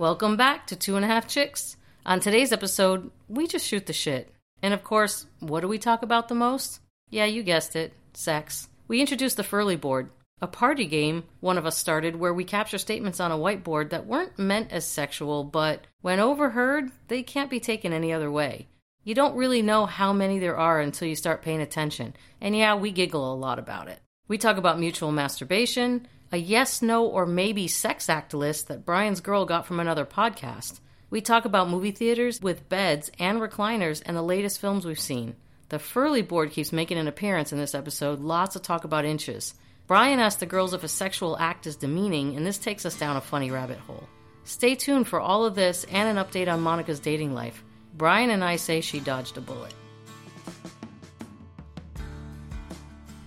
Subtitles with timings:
[0.00, 1.76] Welcome back to Two and a Half Chicks.
[2.06, 4.32] On today's episode, we just shoot the shit.
[4.62, 6.80] And of course, what do we talk about the most?
[7.10, 8.70] Yeah, you guessed it sex.
[8.88, 10.08] We introduced the Furley board,
[10.40, 14.06] a party game one of us started where we capture statements on a whiteboard that
[14.06, 18.68] weren't meant as sexual, but when overheard, they can't be taken any other way.
[19.04, 22.74] You don't really know how many there are until you start paying attention, and yeah,
[22.74, 24.00] we giggle a lot about it.
[24.28, 29.20] We talk about mutual masturbation, a yes, no, or maybe sex act list that Brian's
[29.20, 30.78] girl got from another podcast.
[31.10, 35.34] We talk about movie theaters with beds and recliners and the latest films we've seen.
[35.70, 39.54] The Furley board keeps making an appearance in this episode, lots of talk about inches.
[39.88, 43.16] Brian asks the girls if a sexual act is demeaning, and this takes us down
[43.16, 44.08] a funny rabbit hole.
[44.44, 47.64] Stay tuned for all of this and an update on Monica's dating life.
[47.94, 49.74] Brian and I say she dodged a bullet.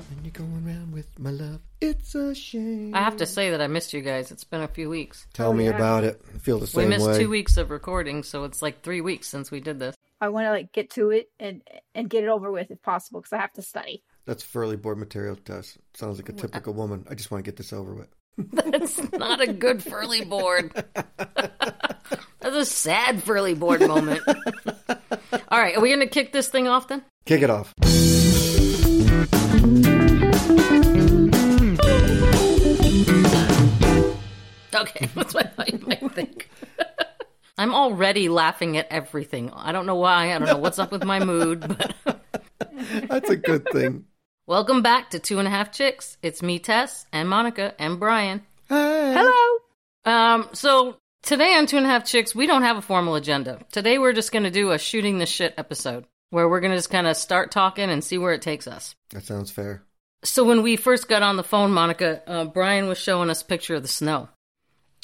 [0.10, 2.96] When you're going around with my love, it's a shame.
[2.96, 4.32] I have to say that I missed you guys.
[4.32, 5.28] It's been a few weeks.
[5.34, 6.22] Tell oh, me about it.
[6.34, 6.86] I feel the same way.
[6.86, 7.20] We missed way.
[7.20, 9.96] two weeks of recording, so it's like three weeks since we did this.
[10.22, 11.62] I want to like get to it and
[11.94, 14.04] and get it over with if possible because I have to study.
[14.26, 15.78] That's Furley board material to us.
[15.94, 17.06] Sounds like a typical woman.
[17.10, 18.08] I just want to get this over with.
[18.54, 20.72] That's not a good Furley board.
[20.96, 24.22] That's a sad Furley board moment.
[25.50, 27.04] All right, are we going to kick this thing off then?
[27.26, 27.74] Kick it off.
[34.84, 36.50] Okay, that's what I thought you might think.
[37.58, 39.52] I'm already laughing at everything.
[39.52, 40.34] I don't know why.
[40.34, 41.96] I don't know what's up with my mood, but
[43.08, 44.06] That's a good thing.
[44.48, 46.18] welcome back to Two and a Half Chicks.
[46.22, 48.42] It's me, Tess, and Monica, and Brian.
[48.70, 49.14] Hi.
[49.14, 49.60] Hello.
[50.06, 53.60] Um, so today on Two and a Half Chicks, we don't have a formal agenda.
[53.72, 56.78] Today we're just going to do a shooting the shit episode where we're going to
[56.78, 58.96] just kind of start talking and see where it takes us.
[59.12, 59.84] That sounds fair.
[60.24, 63.46] So when we first got on the phone, Monica, uh, Brian was showing us a
[63.46, 64.30] picture of the snow.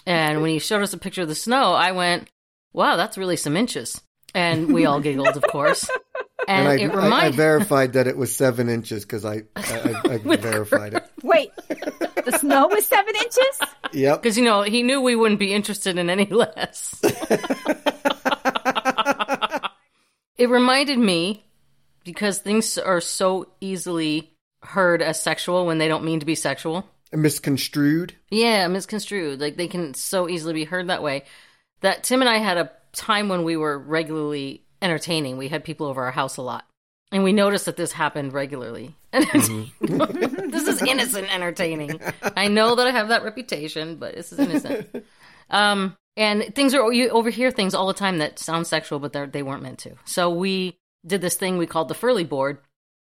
[0.05, 2.29] And when he showed us a picture of the snow, I went,
[2.73, 4.01] wow, that's really some inches.
[4.33, 5.89] And we all giggled, of course.
[6.47, 10.01] And, And, I, it I, I verified that it was seven inches because I, I,
[10.05, 11.03] I, I verified it.
[11.21, 13.59] Wait, the snow was seven inches.
[13.93, 14.21] Yep.
[14.21, 16.99] because you know he knew we wouldn't be interested in any less.
[20.37, 21.43] it reminded me
[22.03, 24.31] because things are so easily
[24.63, 26.89] heard as sexual when they don't mean to be sexual.
[27.11, 28.15] Misconstrued.
[28.29, 29.39] Yeah, misconstrued.
[29.39, 31.23] Like they can so easily be heard that way.
[31.81, 35.37] That Tim and I had a time when we were regularly entertaining.
[35.37, 36.65] We had people over our house a lot.
[37.11, 38.95] And we noticed that this happened regularly.
[39.13, 39.49] It's-
[39.81, 41.99] this is innocent entertaining.
[42.37, 45.05] I know that I have that reputation, but this is innocent.
[45.51, 49.25] Um, and things are you overhear things all the time that sound sexual, but they're,
[49.25, 49.95] they weren't meant to.
[50.05, 52.59] So we did this thing we called the Furley board,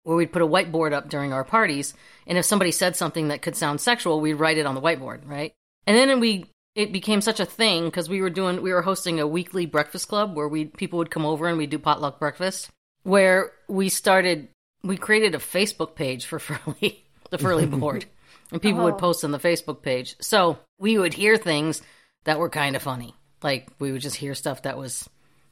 [0.05, 1.93] where we'd put a whiteboard up during our parties,
[2.25, 5.27] and if somebody said something that could sound sexual, we'd write it on the whiteboard,
[5.27, 5.51] right?
[5.85, 6.45] And then we
[6.75, 10.07] it became such a thing because we were doing we were hosting a weekly breakfast
[10.07, 12.69] club where we people would come over and we'd do potluck breakfast,
[13.03, 14.47] where we started
[14.83, 18.05] we created a Facebook page for Furley, the Furley board,
[18.51, 18.97] and people would Oh.
[18.97, 20.15] post on the Facebook page.
[20.21, 21.81] So we would hear things
[22.25, 25.09] that were kind of funny, like we would just hear stuff that was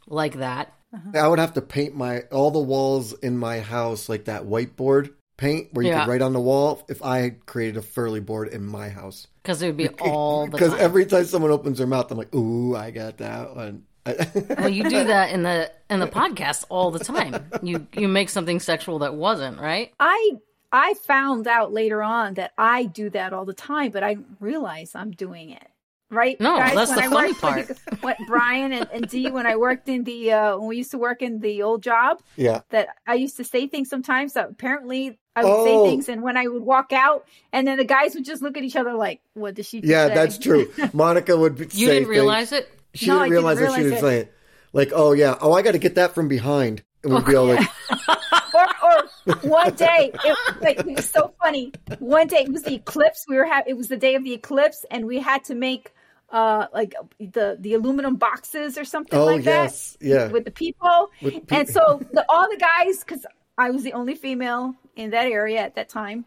[0.07, 0.73] like that.
[1.13, 5.13] I would have to paint my all the walls in my house like that whiteboard
[5.37, 6.05] paint where you Yeah.
[6.05, 9.27] could write on the wall if I had created a Furley board in my house.
[9.41, 12.33] Because it would be all the Because every time someone opens their mouth, I'm like,
[12.35, 13.83] ooh, I got that one.
[14.57, 17.49] Well, you do that in the in the podcast all the time.
[17.61, 19.91] You you make something sexual that wasn't right.
[19.99, 20.31] I
[20.71, 24.91] I found out later on that I do that all the time, but I realize
[24.93, 25.67] I'm doing it.
[26.13, 26.39] Right?
[26.39, 27.27] No, that's when the I funny
[27.63, 30.67] worked for you- What Brian and, and Dee when I worked in the uh when
[30.67, 32.61] we used to work in the old job, yeah.
[32.69, 35.65] that I used to say things sometimes that apparently I would Oh.
[35.85, 38.55] say things and when I would walk out and then the guys would just look
[38.57, 40.71] at each other like, What did she just Yeah, say?" that's true.
[40.93, 42.63] Monica would be- You say didn't realize things.
[42.63, 42.79] it.
[42.93, 44.01] She No, didn't didn't realize what she was realize it.
[44.07, 44.27] saying.
[44.73, 46.83] Like, oh yeah, oh I got to get that from behind.
[47.03, 47.67] And we'd be all like,
[48.55, 51.73] or, or one day, it, like, it was so funny.
[51.99, 53.25] One day, it was the eclipse.
[53.27, 55.93] We were ha- it was the day of the eclipse, and we had to make
[56.31, 60.27] uh like the the aluminum boxes or something oh like yes, that yeah.
[60.27, 61.09] with the people.
[61.21, 63.25] With pe- and so the, all the guys, because
[63.57, 66.25] I was the only female in that area at that time,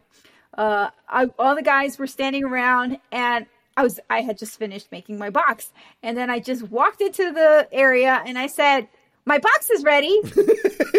[0.57, 3.45] uh, I, all the guys were standing around, and
[3.75, 5.71] I was I had just finished making my box,
[6.01, 8.87] and then I just walked into the area and I said.
[9.25, 10.21] My box is ready.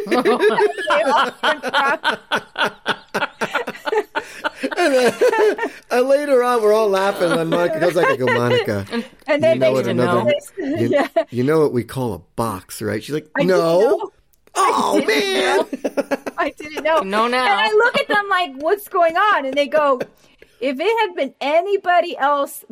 [4.79, 7.33] and, then, uh, and later on, we're all laughing.
[7.33, 8.87] And Monica goes like, I go, Monica,
[9.27, 10.33] And then you know they what to another, know.
[10.59, 11.09] you, yeah.
[11.31, 13.03] you know what we call a box, right?
[13.03, 14.11] She's like, I no.
[14.55, 16.19] Oh didn't man.
[16.37, 16.99] I didn't know.
[17.01, 17.45] No, know now.
[17.45, 19.47] And I look at them like, what's going on?
[19.47, 20.01] And they go,
[20.61, 22.65] if it had been anybody else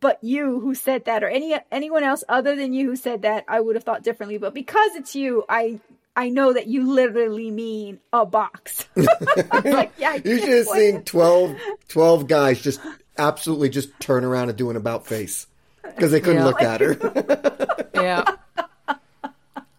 [0.00, 3.44] but you who said that, or any anyone else other than you who said that,
[3.48, 4.38] I would have thought differently.
[4.38, 5.80] But because it's you, I
[6.20, 8.84] I know that you literally mean a box.
[8.96, 10.92] like, yeah, You can't should have wait.
[10.92, 11.56] seen 12,
[11.88, 12.78] 12 guys just
[13.16, 15.46] absolutely just turn around and do an about face
[15.82, 16.44] because they couldn't Yeah.
[16.44, 17.86] look at her.
[17.94, 18.24] Yeah.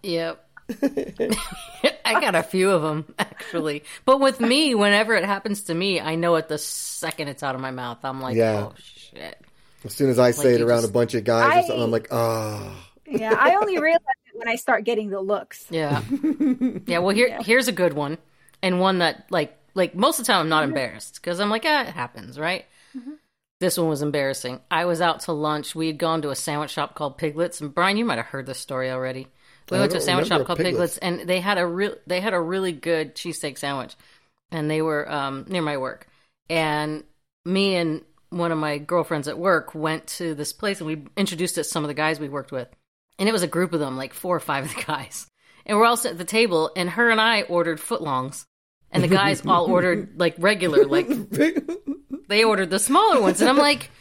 [0.03, 0.45] yep.
[2.05, 5.99] I got a few of them actually, but with me, whenever it happens to me,
[5.99, 7.99] I know it the second it's out of my mouth.
[8.03, 8.67] I'm like, Yeah.
[8.69, 9.38] oh shit.
[9.83, 11.83] as soon as I say it around just- a bunch of guys or I- something,
[11.83, 12.75] I'm like, oh.
[13.05, 15.65] Yeah, I only realize it when I start getting the looks.
[15.69, 16.01] Yeah.
[16.88, 16.99] Yeah.
[16.99, 18.17] Well, here here's a good one,
[18.61, 21.63] and one that like like most of the time I'm not embarrassed because I'm like,
[21.65, 22.65] ah, it happens, right?
[23.59, 24.59] This one was embarrassing.
[24.71, 25.75] I was out to lunch.
[25.75, 28.47] We had gone to a sandwich shop called Piglets, and Brian, you might have heard
[28.47, 29.27] this story already.
[29.69, 30.97] We I went to a sandwich shop called Piglets.
[30.97, 33.95] Piglets, and they had a real they had a really good cheesesteak sandwich,
[34.51, 36.07] and they were um, near my work.
[36.49, 37.03] And
[37.45, 41.57] me and one of my girlfriends at work went to this place, and we introduced
[41.57, 42.67] it to some of the guys we worked with
[43.19, 45.28] and it was a group of them, like four or five of the guys.
[45.66, 48.46] And we're all sitting at the table, and her and I ordered footlongs,
[48.92, 51.08] and the guys all ordered like regular, like
[52.28, 53.42] they ordered the smaller ones.
[53.42, 53.92] And I'm like,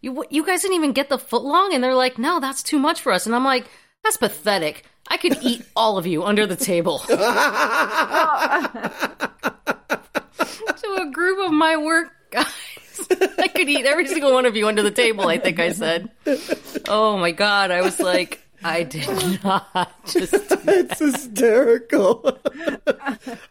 [0.00, 3.00] you you guys didn't even get the footlong, and they're like, no, that's too much
[3.00, 3.26] for us.
[3.26, 3.66] And I'm like,
[4.02, 4.84] that's pathetic.
[5.08, 6.98] I could eat all of you under the table.
[7.08, 7.18] to
[11.00, 12.48] a group of my work guys.
[13.38, 16.10] I could eat every single one of you under the table, I think I said.
[16.88, 22.38] Oh my god, I was like, I did not just It's hysterical.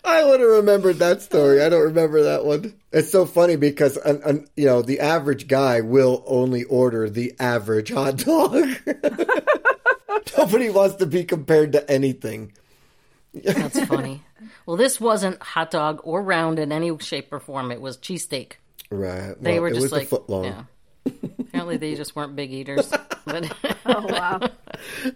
[0.04, 1.62] I would have remembered that story.
[1.62, 2.74] I don't remember that one.
[2.92, 7.34] It's so funny because, an, an, you know, the average guy will only order the
[7.40, 8.68] average hot dog.
[10.38, 12.54] Nobody wants to be compared to anything.
[13.34, 14.22] That's funny.
[14.66, 17.72] Well, this wasn't hot dog or round in any shape or form.
[17.72, 18.54] It was cheesesteak.
[18.90, 19.36] Right.
[19.42, 20.44] They Well, were it just was like, the foot long.
[20.46, 20.64] yeah.
[21.64, 22.92] Apparently, they just weren't big eaters.
[23.26, 23.50] But,
[23.86, 24.40] Oh wow.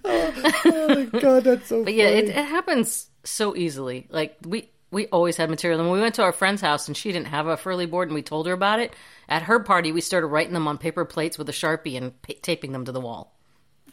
[0.06, 4.08] Oh my god, that's so but yeah, it, it happens so easily.
[4.10, 5.80] Like we we always had material.
[5.82, 8.08] And when we went to our friend's house and she didn't have a furley board,
[8.08, 8.94] and we told her about it
[9.28, 12.34] at her party, we started writing them on paper plates with a sharpie and pa-
[12.42, 13.34] taping them to the wall.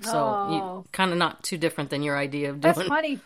[0.00, 0.84] So Oh.
[0.92, 2.74] kind of not too different than your idea of doing.
[2.74, 3.18] That's funny.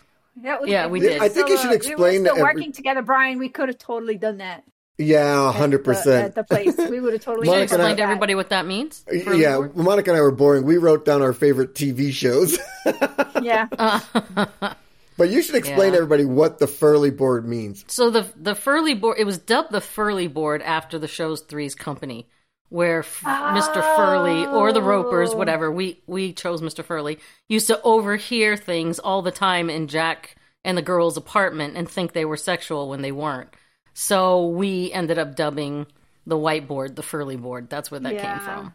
[0.42, 1.20] That was, Yeah, we did.
[1.20, 3.38] I think you should uh, explain we were to still every- working together, Brian.
[3.38, 4.64] We could have totally done that.
[4.98, 6.24] Yeah, hundred percent.
[6.26, 6.76] at the place.
[6.76, 9.04] We would have totally Monica done and I- to everybody what that means.
[9.10, 9.76] Yeah, board?
[9.76, 10.64] Monica and I were boring.
[10.64, 12.58] We wrote down our favorite TV shows.
[13.40, 13.66] Yeah.
[15.16, 15.90] but you should explain Yeah.
[15.90, 17.84] to everybody what the Furley board means.
[17.86, 21.74] So the the Furley board it was dubbed the Furley board after the show's Three's
[21.76, 22.28] Company,
[22.68, 23.82] where F- Mr.
[23.96, 25.36] Furley or the Ropers, oh.
[25.36, 26.84] whatever we we chose Mr.
[26.84, 27.18] Furley,
[27.48, 30.34] used to overhear things all the time in Jack
[30.64, 33.50] and the girl's apartment and think they were sexual when they weren't.
[34.00, 35.84] So we ended up dubbing
[36.24, 37.68] the whiteboard the Furley board.
[37.68, 38.36] That's where that Yeah.
[38.36, 38.74] came from.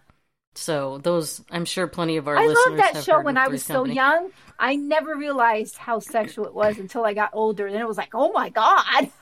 [0.53, 3.47] So those, I'm sure plenty of our I listeners loved that have show when I
[3.47, 4.31] was so young.
[4.59, 7.71] I never realized how sexual it was until I got older.
[7.71, 9.09] Then it was like, oh my god.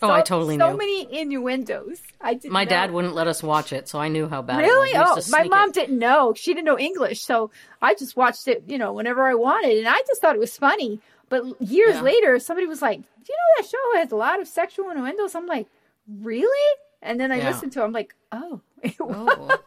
[0.00, 0.78] Oh, I totally so knew.
[0.78, 1.98] many innuendos.
[2.20, 2.70] I didn't My know.
[2.70, 4.90] dad wouldn't let us watch it, so I knew how bad Really?
[4.90, 5.28] it was.
[5.28, 5.74] Oh, my mom it.
[5.74, 6.34] didn't know.
[6.36, 7.50] She didn't know English, so
[7.82, 10.56] I just watched it, you know, whenever I wanted, and I just thought it was
[10.56, 11.00] funny.
[11.28, 12.02] But years Yeah.
[12.02, 15.34] later, somebody was like, "Do you know that show has a lot of sexual innuendos?"
[15.34, 15.66] I'm like,
[16.06, 17.48] "Really?" And then I Yeah.
[17.48, 17.82] listened to.
[17.82, 17.84] it.
[17.84, 18.60] I'm like, "Oh,
[19.00, 19.58] Oh.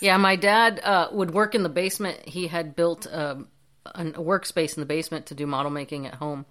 [0.00, 2.20] yeah, my dad uh, would work in the basement.
[2.28, 3.48] He had built um,
[3.86, 6.46] a workspace in the basement to do model making at home.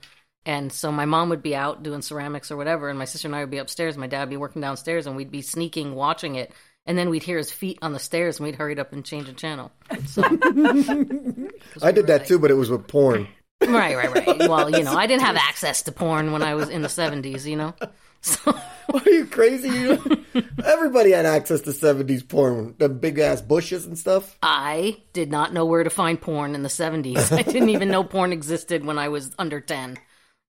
[0.45, 3.35] And so my mom would be out doing ceramics or whatever, and my sister and
[3.35, 3.95] I would be upstairs.
[3.95, 6.51] My dad would be working downstairs, and we'd be sneaking, watching it.
[6.87, 9.27] And then we'd hear his feet on the stairs, and we'd hurry up and change
[9.27, 9.71] the channel.
[10.07, 10.23] So,
[11.83, 13.27] I did that too, but it was with porn.
[13.67, 14.49] Right, right, right.
[14.49, 17.45] Well, you know, I didn't have access to porn when I was in the 70s,
[17.45, 17.73] you know?
[18.21, 18.55] So,
[18.93, 19.69] Are you crazy?
[19.69, 20.25] You
[20.63, 24.37] Everybody had access to 70s porn, the big ass bushes and stuff.
[24.43, 27.31] I did not know where to find porn in the 70s.
[27.31, 29.97] I didn't even know porn existed when I was under 10.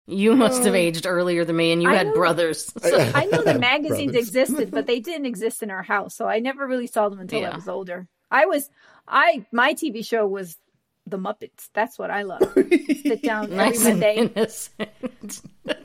[0.06, 0.76] You must have oh.
[0.76, 2.72] aged earlier than me, and you I had know- brothers.
[2.82, 6.40] So- I know the magazines existed, but they didn't exist in our house, so I
[6.40, 8.08] never really saw them until I was older.
[8.30, 8.68] I was,
[9.06, 10.56] I my TV show was
[11.06, 11.68] the Muppets.
[11.74, 12.42] That's what I love.
[12.54, 15.42] Sit down every nice and Monday innocent.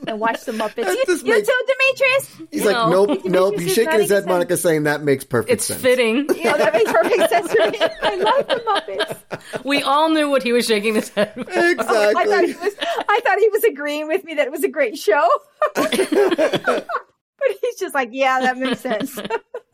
[0.08, 0.76] and watch the Muppets.
[0.86, 2.36] That You, you makes- too, Demetrius.
[2.52, 2.90] He's You like, know.
[3.06, 3.60] nope, nope.
[3.60, 5.82] He's shaking his head, making Monica, saying that makes perfect It's sense.
[5.82, 6.28] fitting.
[6.46, 7.80] Oh, that makes perfect sense to me.
[8.02, 9.64] I love the Muppets.
[9.66, 11.34] We all knew what he was shaking his head.
[11.36, 11.48] about.
[11.54, 12.54] Oh, I thought Exactly.
[12.54, 12.74] he was.
[13.10, 15.28] I thought he was agreeing with me that it was a great show.
[15.76, 19.18] but he's just like, yeah, that makes sense.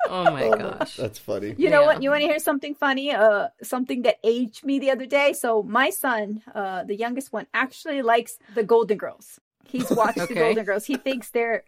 [0.09, 0.95] Oh my gosh.
[0.97, 1.55] That's funny.
[1.57, 1.85] You know Yeah.
[1.87, 2.03] what?
[2.03, 3.11] You want to hear something funny?
[3.11, 5.33] Uh, something that aged me the other day.
[5.33, 9.39] So my son, uh, the youngest one, actually likes the Golden Girls.
[9.65, 10.33] He's watched Okay.
[10.33, 10.85] the Golden Girls.
[10.85, 11.63] He thinks they're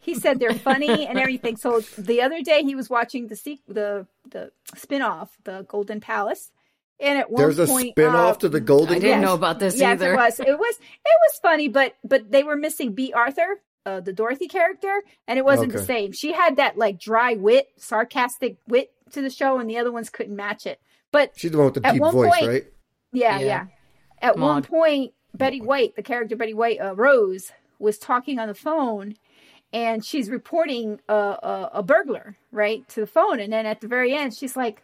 [0.00, 1.56] He said they're funny and everything.
[1.56, 6.50] So the other day he was watching the se- the the spinoff, the Golden Palace,
[7.00, 8.96] and at one There's a point, spin-off uh, to the Golden Girls.
[8.96, 9.26] I didn't Yes.
[9.28, 10.12] know about this yes, either.
[10.12, 10.40] it was.
[10.40, 10.74] It was.
[11.12, 15.38] It was funny, but but they were missing Bea Arthur, uh, the Dorothy character, and
[15.38, 16.12] it wasn't the same.
[16.12, 20.08] She had that like dry wit, sarcastic wit to the show, and the other ones
[20.10, 20.80] couldn't match it.
[21.10, 22.64] But She's the one with the At deep one voice, point- right?
[23.12, 23.44] yeah, Yeah.
[23.46, 23.66] yeah.
[24.20, 24.68] At one Maude.
[24.68, 29.14] point, Betty White, the character Betty White, uh, Rose, was talking on the phone,
[29.72, 33.88] and she's reporting a, a, a burglar right to the phone, and then at the
[33.88, 34.82] very end, she's like.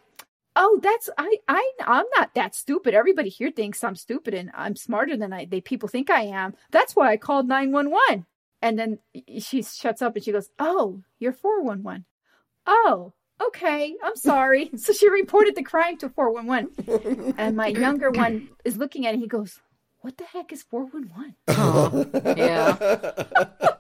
[0.61, 2.93] Oh, that's I I I'm not that stupid.
[2.93, 6.53] Everybody here thinks I'm stupid and I'm smarter than I they people think I am.
[6.73, 8.27] That's why I called 911.
[8.61, 8.99] And then
[9.39, 12.05] she shuts up and she goes, "Oh, you're 411."
[12.67, 13.95] Oh, okay.
[14.03, 14.71] I'm sorry.
[14.77, 17.35] so she reported the crime to 411.
[17.39, 19.21] And my younger one is looking at it.
[19.21, 19.61] He goes,
[20.01, 21.35] What the heck is 411?
[21.49, 23.69] Oh, yeah.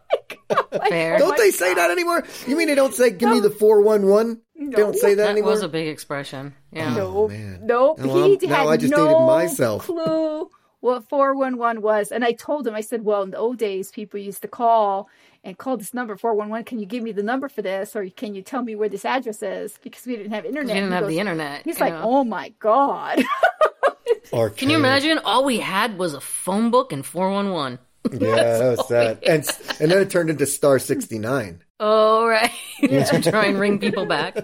[0.70, 1.16] Like, Fair.
[1.16, 1.78] oh Don't my they say God.
[1.78, 2.24] that anymore?
[2.46, 4.40] You mean they don't say "Give me the four one one"?
[4.54, 5.50] They don't say that, That anymore.
[5.52, 6.54] was a big expression.
[6.72, 6.94] Yeah.
[6.94, 7.30] Oh, Nope.
[7.30, 7.60] man.
[7.64, 7.98] Nope.
[7.98, 9.84] Now he I'm- now had I just no dated myself.
[9.84, 12.12] clue what 411 was.
[12.12, 15.08] And I told him, I said, Well, in the old days, people used to call
[15.44, 16.64] and call this number 411.
[16.64, 17.94] Can you give me the number for this?
[17.96, 19.78] Or can you tell me where this address is?
[19.82, 20.74] Because we didn't have You internet.
[20.74, 21.64] didn't He have goes- the internet.
[21.64, 22.02] He's you like, know.
[22.04, 23.22] Oh my God.
[24.32, 24.56] Archaic.
[24.58, 25.18] Can you imagine?
[25.18, 27.78] All we had was a phone book and 411.
[28.12, 28.18] Yeah,
[28.58, 29.18] that was sad.
[29.24, 29.44] And
[29.80, 31.62] and then it turned into Star sixty nine.
[31.78, 32.50] Oh, right.
[32.80, 34.36] to try and ring people back.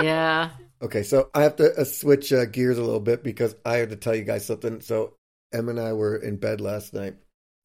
[0.00, 0.50] Yeah.
[0.86, 3.88] Okay, so I have to uh, switch uh, gears a little bit because I have
[3.88, 4.80] to tell you guys something.
[4.80, 5.14] So
[5.52, 7.16] Em and I were in bed last night,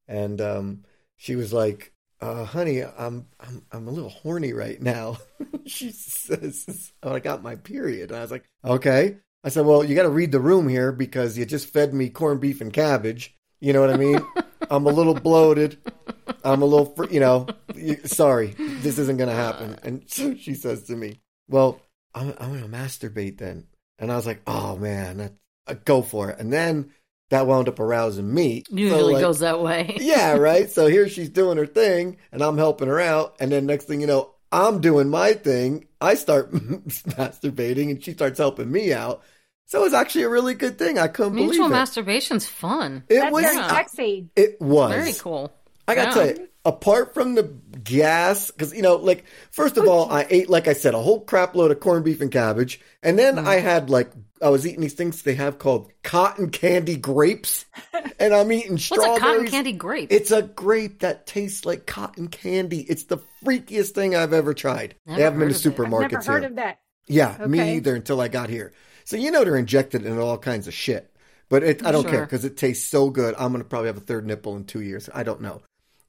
[0.07, 0.85] and um,
[1.17, 5.19] she was like, uh, "Honey, I'm I'm I'm a little horny right now."
[5.67, 9.83] she says, "Oh, I got my period." And I was like, "Okay." I said, "Well,
[9.83, 12.73] you got to read the room here because you just fed me corned beef and
[12.73, 13.35] cabbage.
[13.59, 14.25] You know what I mean?
[14.71, 15.77] I'm a little bloated.
[16.43, 17.45] I'm a little, fr- you know.
[18.05, 21.79] Sorry, this isn't gonna happen." And so she says to me, "Well."
[22.13, 23.67] I'm, I'm gonna masturbate then.
[23.99, 25.33] And I was like, oh man, that,
[25.67, 26.39] uh, go for it.
[26.39, 26.91] And then
[27.29, 28.63] that wound up arousing me.
[28.69, 29.95] So, Usually like, goes that way.
[30.01, 30.69] yeah, right.
[30.69, 33.37] So here she's doing her thing, and I'm helping her out.
[33.39, 35.87] And then next thing you know, I'm doing my thing.
[36.01, 36.51] I start
[37.15, 39.23] masturbating, and she starts helping me out.
[39.67, 40.99] So it was actually a really good thing.
[40.99, 41.73] I couldn't Mutual believe it.
[41.73, 43.03] Mutual masturbation's fun.
[43.07, 43.43] it That's was.
[43.43, 44.29] very sexy.
[44.35, 45.53] It was Very cool.
[45.87, 46.13] I gotta Yeah.
[46.13, 47.43] tell you, apart from the
[47.83, 51.21] gas, because you know, like first of all, I ate like I said a whole
[51.21, 53.45] crap load of corned beef and cabbage, and then Mm.
[53.47, 57.65] I had like I was eating these things they have called cotton candy grapes,
[58.19, 59.09] and I'm eating strawberries.
[59.11, 60.11] What's a cotton candy grape?
[60.11, 62.81] It's a grape that tastes like cotton candy.
[62.81, 64.95] It's the freakiest thing I've ever tried.
[65.05, 65.65] Never they have them in the it.
[65.65, 66.49] Never supermarkets heard here.
[66.49, 66.79] of that.
[67.07, 68.73] Yeah, me either until I got here.
[69.05, 71.07] So you know they're injected in all kinds of shit.
[71.49, 73.35] But it, I don't care because it tastes so good.
[73.37, 75.09] I'm gonna probably have a third nipple in two years.
[75.13, 75.61] I don't know.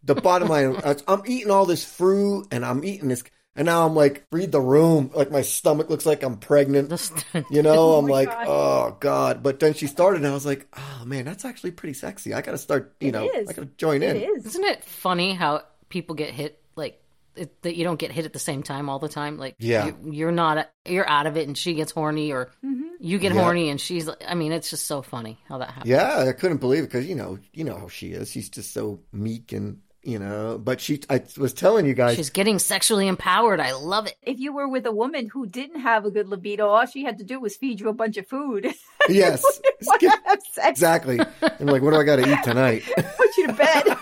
[0.04, 3.22] The bottom line, I- I'm eating all this fruit and I'm eating this,
[3.54, 5.10] and now I'm like, read the room.
[5.14, 6.90] Like my stomach looks like I'm pregnant.
[7.50, 8.46] You know, oh I'm my like, God.
[8.48, 9.42] oh god.
[9.42, 12.32] But then she started, and I was like, oh man, that's actually pretty sexy.
[12.34, 12.94] I gotta start.
[13.00, 13.48] You It know, is.
[13.48, 14.16] I gotta join in.
[14.16, 14.46] It is.
[14.46, 17.00] Isn't it funny how people get hit like
[17.36, 19.36] it, that you don't get hit at the same time all the time?
[19.38, 19.86] Like Yeah.
[19.86, 22.82] you, you're not you're out of it and she gets horny or mm-hmm.
[23.00, 23.42] you get Yeah.
[23.42, 25.90] horny and she's I mean it's just so funny how that happens.
[25.90, 28.30] Yeah, I couldn't believe it because you know, you know how she is.
[28.30, 30.58] She's just so meek and you know.
[30.62, 33.60] But she, I was telling you guys, She's getting sexually empowered.
[33.60, 34.14] I love it.
[34.22, 37.18] If you were with a woman who didn't have a good libido, all she had
[37.18, 38.72] to do was feed you a bunch of food.
[39.08, 39.44] yes,
[39.84, 40.68] Why not have sex?
[40.70, 41.18] exactly.
[41.42, 42.82] I'm like, what do I got to eat tonight?
[42.96, 43.96] Put you to bed.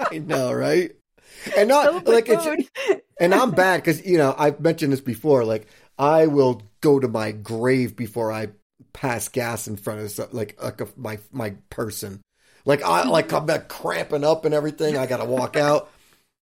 [0.12, 0.92] I know, right?
[1.56, 3.00] And not Filled with like it's, food.
[3.20, 5.44] and I'm bad because you know I've mentioned this before.
[5.44, 5.66] Like
[5.98, 8.48] I will go to my grave before I
[8.94, 12.22] pass gas in front of some- like like a, my my person.
[12.64, 14.96] Like I like I'm back cramping up and everything.
[14.96, 15.90] I got to walk out.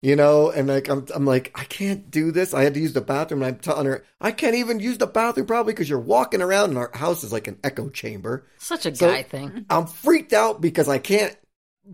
[0.04, 2.52] You know, and like I'm, I'm like, I can't do this.
[2.54, 5.06] I had to use the bathroom, and I'm telling her, I can't even use the
[5.06, 8.44] bathroom probably because you're walking around, and our house is like an echo chamber.
[8.58, 9.64] Such a So- guy thing.
[9.70, 11.36] I'm freaked out because I can't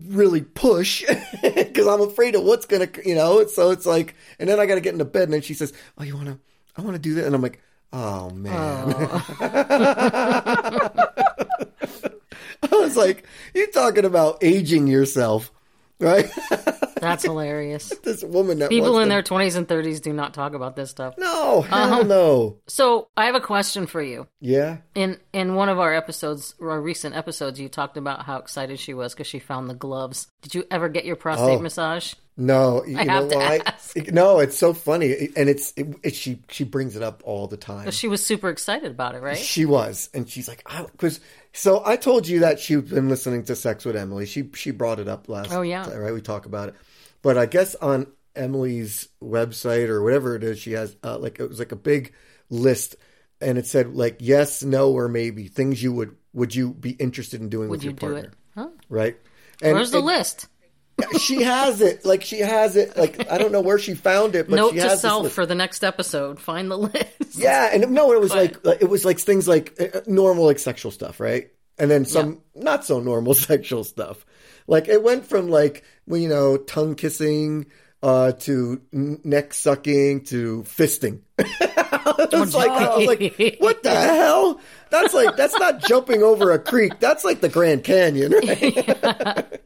[0.07, 1.03] really push
[1.43, 3.45] because I'm afraid of what's gonna, you know.
[3.45, 5.71] So it's like, and then I got to get into bed, and then she says,
[5.99, 6.39] "Oh, you wanna?
[6.75, 7.61] I want to do that," and I'm like,
[7.93, 8.55] "Oh man."
[9.39, 10.89] Oh.
[12.71, 15.51] I was like, "You're talking about aging yourself,
[15.99, 16.29] right?"
[16.99, 17.93] That's hilarious.
[18.03, 20.89] this woman that People in to- their 20s and 30s do not talk about this
[20.89, 21.15] stuff.
[21.17, 22.03] no, hell Uh-huh.
[22.03, 22.57] no.
[22.67, 24.27] So, I have a question for you.
[24.41, 28.79] Yeah, In in one of our episodes, our recent episodes, you talked about how excited
[28.79, 30.27] she was because she found the gloves.
[30.41, 31.61] Did you ever get your prostate Oh.
[31.61, 32.15] massage?
[32.39, 32.83] No.
[32.85, 33.59] You I know have to why?
[33.65, 33.97] ask.
[34.11, 37.57] No, it's so funny, and it's it, it, she she brings it up all the
[37.57, 37.91] time.
[37.91, 39.37] She was super excited about it, right?
[39.37, 41.19] She was, and she's like, because.
[41.51, 44.27] So I told you that she'd been listening to Sex with Emily.
[44.27, 45.51] She she brought it up last.
[45.51, 45.89] Oh, yeah.
[45.89, 46.13] right.
[46.13, 46.75] We talk about it,
[47.23, 48.05] but I guess on
[48.35, 50.59] Emily's website or whatever it is.
[50.59, 52.13] She has uh, like it was like a big
[52.49, 52.95] list,
[53.41, 57.41] and it said like yes, no, or maybe things you would would you be interested
[57.41, 58.33] in doing Would with you your do partner, it?
[58.55, 58.69] Huh?
[58.89, 59.17] right?
[59.61, 60.47] And, Where's the and list?
[61.19, 62.05] She has it.
[62.05, 62.97] Like she has it.
[62.97, 65.55] Like I don't know where she found it, but Note she to self for the
[65.55, 66.39] next episode.
[66.39, 67.35] Find the list.
[67.37, 70.59] Yeah, and no, it was like like- it was like things like uh, normal like
[70.59, 71.49] sexual stuff, right?
[71.77, 74.25] And then some not so normal sexual stuff.
[74.67, 77.67] Like it went from like well, you know tongue kissing
[78.01, 81.21] uh, to neck sucking to fisting.
[81.37, 84.59] it's like I was like, what the hell?
[84.89, 86.99] That's like that's not jumping over a creek.
[86.99, 89.61] That's like the Grand Canyon, right?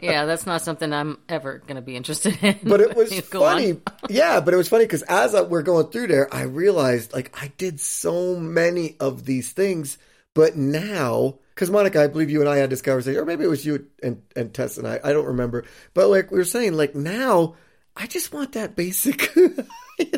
[0.00, 2.58] Yeah, that's not something I'm ever going to be interested in.
[2.64, 3.80] But it was funny.
[4.08, 7.36] Yeah, but it was funny because as I, we're going through there, I realized like
[7.40, 9.98] I did so many of these things,
[10.34, 13.48] but now, because Monica, I believe you and I had this conversation, or maybe it
[13.48, 15.64] was you and, and Tess and I, I don't remember.
[15.94, 17.56] But like we were saying, like now,
[17.96, 19.32] I just want that basic,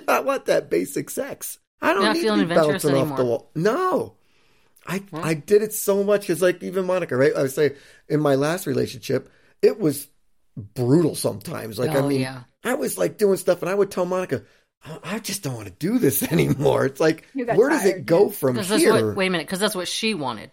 [0.08, 1.58] I want that basic sex.
[1.80, 3.50] I don't Not need to be bouncing off the wall.
[3.54, 4.14] No.
[4.86, 7.32] I, I did it so much because like even Monica, right?
[7.36, 7.76] I would say
[8.08, 9.30] in my last relationship,
[9.62, 10.08] it was
[10.56, 11.78] brutal sometimes.
[11.78, 12.42] Like I Oh, mean, yeah.
[12.64, 14.42] I was like doing stuff, and I would tell Monica,
[14.84, 16.86] "I- I just don't want to do this anymore.
[16.86, 18.32] It's like, You got where does it go yeah.
[18.32, 18.92] from here?
[19.06, 19.16] what.
[19.16, 19.46] Wait a minute.
[19.46, 20.50] Because that's what she wanted.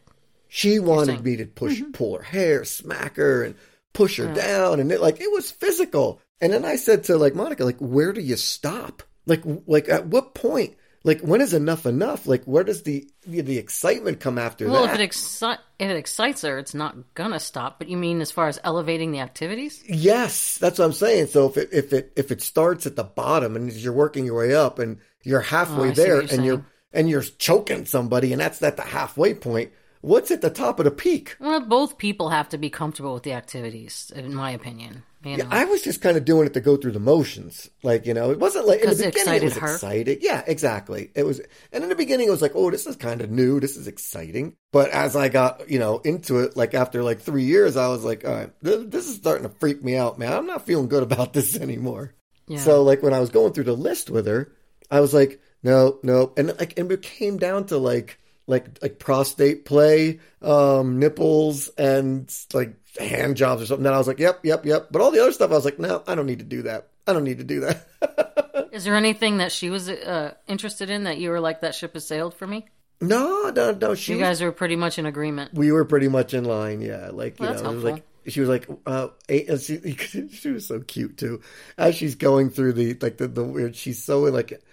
[0.47, 1.91] she wanted me to push, Mm-hmm.
[1.91, 3.55] pull her hair, smack her, and
[3.93, 6.21] push her down, and it like it was physical.
[6.41, 9.03] And then I said to like Monica, like, where do you stop?
[9.25, 10.75] Like, like at what point?
[11.05, 12.25] Like, when is enough enough?
[12.25, 14.95] Like, where does the the, excitement come after Well, that?
[14.95, 17.77] if it exci- if it excites her, it's not gonna stop.
[17.79, 19.83] But you mean as far as elevating the activities?
[19.87, 21.27] Yes, that's what I'm saying.
[21.27, 24.37] So if it if it if it starts at the bottom and you're working your
[24.39, 26.43] way up and you're halfway Oh, I see what there you're and saying.
[26.43, 29.71] you're and you're choking somebody and that's at the halfway point,
[30.01, 31.35] what's at the top of the peak?
[31.39, 35.03] Well, both people have to be comfortable with the activities, in my opinion.
[35.25, 37.69] You know, I was just kind of doing it to go through the motions.
[37.81, 39.73] Like, you know, it wasn't like in the beginning it was her?
[39.73, 40.19] exciting.
[40.21, 41.09] Yeah, exactly.
[41.15, 41.41] It was
[41.71, 43.87] and in the beginning it was like, oh, this is kind of new, this is
[43.87, 44.55] exciting.
[44.71, 48.03] But as I got, you know, into it, like after like three years, I was
[48.03, 50.31] like, all right, this, this is starting to freak me out, man.
[50.31, 52.13] I'm not feeling good about this anymore.
[52.47, 52.59] yeah.
[52.59, 54.51] So like when I was going through the list with her,
[54.91, 58.99] I was like, no, no, and like and it came down to like like like
[58.99, 63.83] prostate play, um, nipples, and like hand jobs or something.
[63.83, 64.87] Then I was like, yep, yep, yep.
[64.91, 66.87] But all the other stuff, I was like, no, I don't need to do that.
[67.07, 68.69] I don't need to do that.
[68.71, 71.93] is there anything that she was uh, interested in that you were like that ship
[71.93, 72.65] has sailed for me?
[73.01, 73.93] no, no, no.
[73.95, 75.53] She You was, guys were pretty much in agreement.
[75.53, 76.81] we were pretty much in line.
[76.81, 79.95] Yeah, like Well, that's know, it was like she was like, uh, she
[80.31, 81.41] she was so cute too.
[81.77, 84.63] As she's going through the like the, the weird, she's so like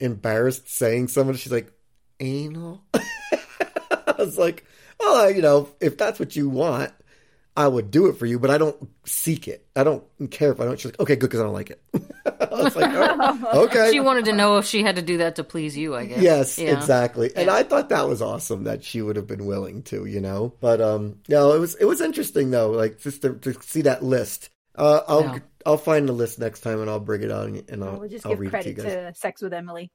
[0.00, 1.36] embarrassed saying something.
[1.36, 1.72] She's like,
[2.20, 2.82] anal.
[2.94, 4.64] I was like,
[5.00, 6.92] oh, you know, if that's what you want,
[7.58, 9.66] I would do it for you, but I don't seek it.
[9.74, 10.78] I don't care if I don't.
[10.78, 11.82] She's like, okay, good, because I don't like it.
[12.24, 13.90] I was like, oh, okay.
[13.90, 15.96] She wanted to know if she had to do that to please you.
[15.96, 16.22] I guess.
[16.22, 16.76] Yes, Yeah.
[16.78, 17.32] exactly.
[17.34, 17.54] And Yeah.
[17.54, 20.54] I thought that was awesome that she would have been willing to, you know.
[20.60, 24.04] But um no, it was it was interesting though, like just to, to see that
[24.04, 24.50] list.
[24.76, 25.38] Uh I'll Yeah.
[25.66, 28.24] I'll find the list next time and I'll bring it on and I'll, We'll just
[28.24, 29.14] I'll give read it to you credit guys.
[29.14, 29.90] to Sex with Emily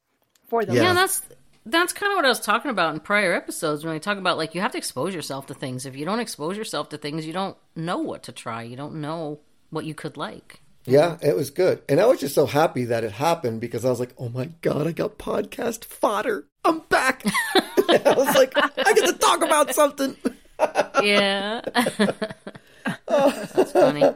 [0.49, 0.83] for the Yeah.
[0.83, 1.21] Yeah, that's
[1.65, 4.37] that's kind of what I was talking about in prior episodes when I talk about
[4.37, 5.85] like you have to expose yourself to things.
[5.85, 8.63] If you don't expose yourself to things, you don't know what to try.
[8.63, 10.61] You don't know what you could like.
[10.85, 11.81] Yeah, it was good.
[11.87, 14.49] And I was just so happy that it happened because I was like, "Oh my
[14.61, 16.45] god, I got podcast fodder.
[16.65, 17.23] I'm back."
[17.55, 20.15] I was like, "I get to talk about something."
[21.03, 21.61] Yeah,
[23.07, 24.13] that's funny.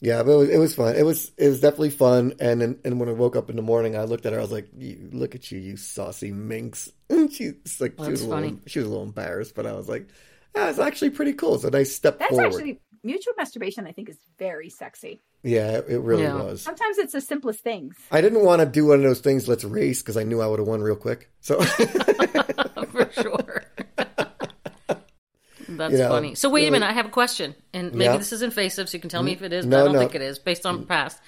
[0.00, 0.94] Yeah, but it was, it was fun.
[0.96, 2.34] It was it was definitely fun.
[2.38, 4.38] And then, and when I woke up in the morning, I looked at her.
[4.38, 8.08] I was like, you, "Look at you, you saucy minx." And she's like, she was
[8.08, 8.58] That's a little, funny.
[8.66, 10.08] she was a little embarrassed, but I was like,
[10.54, 12.46] "Yeah, it's actually pretty cool." It's a nice step That's forward.
[12.46, 13.86] actually mutual masturbation.
[13.86, 15.22] I think is very sexy.
[15.44, 16.42] yeah, it, it really Yeah.
[16.42, 16.60] was.
[16.62, 17.94] Sometimes it's the simplest things.
[18.10, 19.46] I didn't want to do one of those things.
[19.48, 21.30] Let's race because I knew I would have won real quick.
[21.40, 21.62] So
[22.92, 23.64] for sure.
[25.76, 26.34] That's You know, funny.
[26.34, 28.16] So wait a minute, I have a question, and maybe Yeah.
[28.16, 28.88] this is invasive.
[28.88, 29.98] So you can tell me if it is, but No, I don't no.
[30.00, 31.20] think it is, based on past.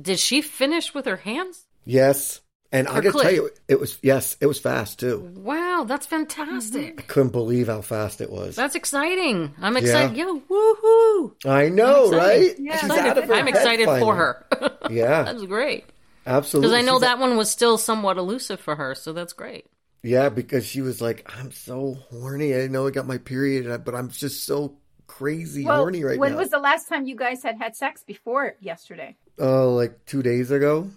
[0.00, 1.64] Did she finish with her hands?
[1.84, 2.40] yes,
[2.72, 5.20] and I Her gotta tell you, it was yes, it was fast too.
[5.36, 6.94] Wow, that's fantastic.
[6.98, 8.56] I couldn't believe how fast it was.
[8.56, 9.54] That's exciting.
[9.62, 10.16] I'm excited.
[10.16, 11.32] Yeah, woohoo!
[11.46, 12.54] I know, right?
[12.58, 12.76] Yeah.
[12.76, 13.10] She's Excited.
[13.10, 14.44] out of her I'm excited for her.
[14.90, 15.84] Yeah, that's great
[16.26, 16.68] absolutely.
[16.70, 19.66] because I know She's that one was still somewhat elusive for her, so that's great.
[20.06, 22.54] Yeah, because she was like, I'm so horny.
[22.54, 24.76] I know I got my period, uh, but I'm just so
[25.08, 26.36] crazy Well, horny right when now.
[26.36, 29.16] When was the last time you guys had had sex before yesterday?
[29.38, 30.90] Oh, like two days ago.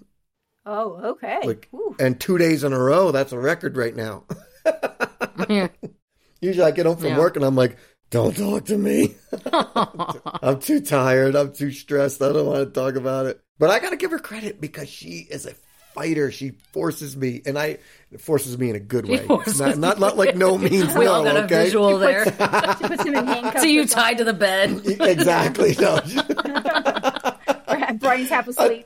[0.66, 1.40] Oh, okay.
[1.44, 1.96] Like, Ooh.
[2.00, 3.12] and two days in a row.
[3.12, 4.26] That's a record right now.
[5.50, 5.70] Yeah.
[6.42, 7.18] Usually I get home from Yeah.
[7.18, 7.78] work and I'm like,
[8.12, 9.16] Don't talk to me.
[9.54, 11.36] I'm too tired.
[11.36, 12.22] I'm too stressed.
[12.22, 13.42] I don't want to talk about it.
[13.58, 15.54] But I got to give her credit because she is a
[15.94, 16.32] fighter.
[16.32, 17.78] She forces me, and I
[18.18, 19.26] forces me in a good way.
[19.58, 21.12] Not, not, not like no means We no.
[21.14, 21.66] all got a okay?
[21.66, 22.26] visual there.
[22.80, 23.62] She puts him in handcuffs.
[23.62, 24.82] See you tied to the bed.
[24.86, 25.76] exactly.
[25.80, 26.00] No.
[28.00, 28.86] Brian's half asleep.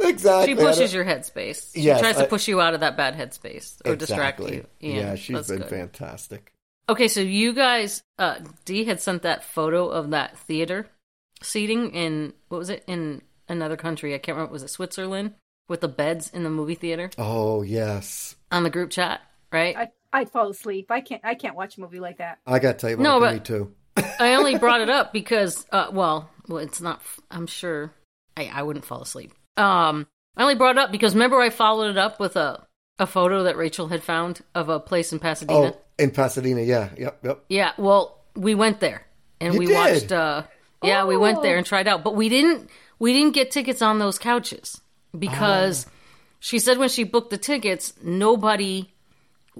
[0.00, 0.54] exactly.
[0.54, 1.72] She pushes your headspace.
[1.74, 4.66] She Yes, tries to I- push you out of that bad headspace or distract Exactly.
[4.80, 4.94] you.
[4.94, 5.68] Yeah, she's that's been good.
[5.68, 6.52] fantastic.
[6.88, 10.88] Okay, so you guys, uh, Dee had sent that photo of that theater
[11.42, 14.14] seating in what was it in another country?
[14.14, 14.52] I can't remember.
[14.52, 15.34] Was it Switzerland
[15.70, 19.20] with the beds in the movie theater Oh yes, on the group chat?
[19.52, 19.74] Right.
[19.76, 20.90] I, I'd fall asleep.
[20.90, 21.22] I can't.
[21.24, 22.38] I can't watch a movie like that.
[22.46, 23.74] I got to tell you about No, no, but- me too.
[24.20, 27.00] I only brought it up because, uh, well, well, it's not.
[27.30, 27.92] I'm sure
[28.36, 29.32] I, I wouldn't fall asleep.
[29.56, 30.06] Um,
[30.36, 32.66] I only brought it up because remember I followed it up with a
[32.98, 35.72] a photo that Rachel had found of a place in Pasadena.
[35.74, 37.44] Oh, in Pasadena, yeah, yep, yep.
[37.48, 39.06] Yeah, well, we went there
[39.40, 39.74] and You we did?
[39.74, 40.12] watched.
[40.12, 40.42] uh
[40.82, 41.42] Yeah, we went Oh.
[41.42, 42.68] there and tried out, but we didn't.
[42.98, 44.80] We didn't get tickets on those couches
[45.18, 45.90] because Ah.
[46.40, 48.92] she said when she booked the tickets, nobody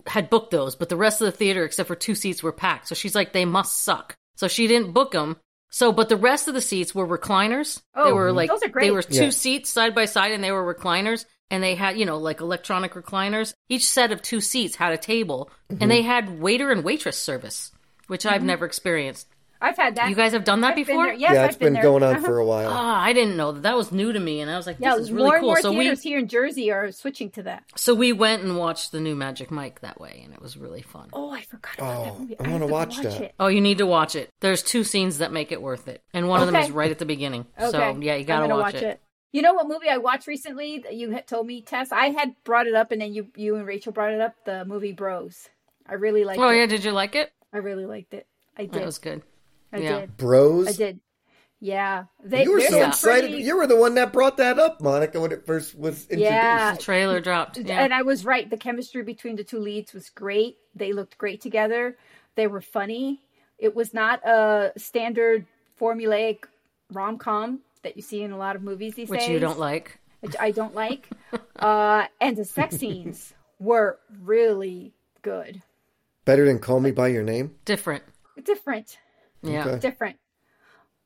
[0.07, 2.89] had booked those, but the rest of the theater, except for two seats, were packed.
[2.89, 4.15] So she's like, they must suck.
[4.37, 5.37] So she didn't book them.
[5.73, 7.81] So, but the rest of the seats were recliners.
[7.95, 8.87] they Oh, were like those are great.
[8.87, 9.31] they were two Yeah.
[9.31, 11.25] seats side by side, and they were recliners.
[11.53, 13.55] And they had, you know, like electronic recliners.
[13.69, 15.83] Each set of two seats had a table, Mm-hmm.
[15.83, 17.73] and they had waiter and waitress service,
[18.07, 19.27] which I've never experienced.
[19.61, 20.09] I've had that.
[20.09, 21.05] You guys have done that I've before?
[21.07, 21.15] there.
[21.15, 22.25] Yes, yeah, I've it's been, going on Uh-huh.
[22.27, 22.71] for a while.
[22.73, 23.63] Ah, I didn't know that.
[23.63, 25.49] That was new to me, and I was like, "This Yeah, is really more cool."
[25.49, 27.65] more So we, theaters here in Jersey are switching to that.
[27.77, 30.83] so we went and watched the new Magic Mike that way, and it was really
[30.83, 31.09] fun.
[31.13, 32.37] Oh, I forgot about Oh, that movie.
[32.41, 33.21] I have wanna to watch that.
[33.21, 33.35] it.
[33.39, 34.31] Oh, you need to watch it.
[34.41, 36.99] There's two scenes that make it worth it, and one of them is right at
[36.99, 37.47] the beginning.
[37.59, 37.71] Okay.
[37.71, 39.01] So yeah, you gotta I'm gonna watch, it.
[39.33, 41.93] You know what movie I watched recently that you had told me, Tess?
[41.93, 44.35] I had brought it up, and then you, you and Rachel brought it up.
[44.45, 45.49] The movie Bros.
[45.87, 46.57] I really liked Oh it.
[46.57, 47.31] yeah, did you like it?
[47.53, 48.27] I really liked it.
[48.57, 48.85] I That did.
[48.87, 49.23] was good.
[49.73, 50.01] I yeah.
[50.01, 50.17] did.
[50.17, 51.01] Bros, I did.
[51.61, 52.05] Yeah.
[52.25, 53.31] They, you were so excited.
[53.31, 56.31] pretty- You were the one that brought that up, Monica, when it first was introduced.
[56.31, 56.73] Yeah.
[56.75, 57.59] The trailer dropped.
[57.59, 57.83] Yeah.
[57.83, 58.49] And I was right.
[58.49, 60.57] The chemistry between the two leads was great.
[60.75, 61.99] They looked great together.
[62.35, 63.21] They were funny.
[63.59, 65.45] It was not a standard
[65.79, 66.45] formulaic
[66.91, 69.29] rom com that you see in a lot of movies these which days.
[69.29, 69.99] Which you don't like.
[70.21, 71.11] which I don't like.
[71.59, 75.63] uh, and the sex scenes were really good.
[76.25, 77.55] Better than Call Me by Your Name.
[77.67, 78.03] Different.
[78.43, 78.99] Different.
[79.43, 79.67] Yeah.
[79.67, 79.79] Okay.
[79.79, 80.17] Different.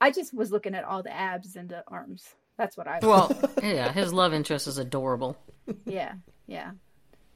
[0.00, 2.24] I just was looking at all the abs and the arms.
[2.58, 3.30] That's what I was.
[3.30, 5.36] Well, yeah, his love interest is adorable.
[5.86, 6.14] yeah,
[6.46, 6.72] yeah.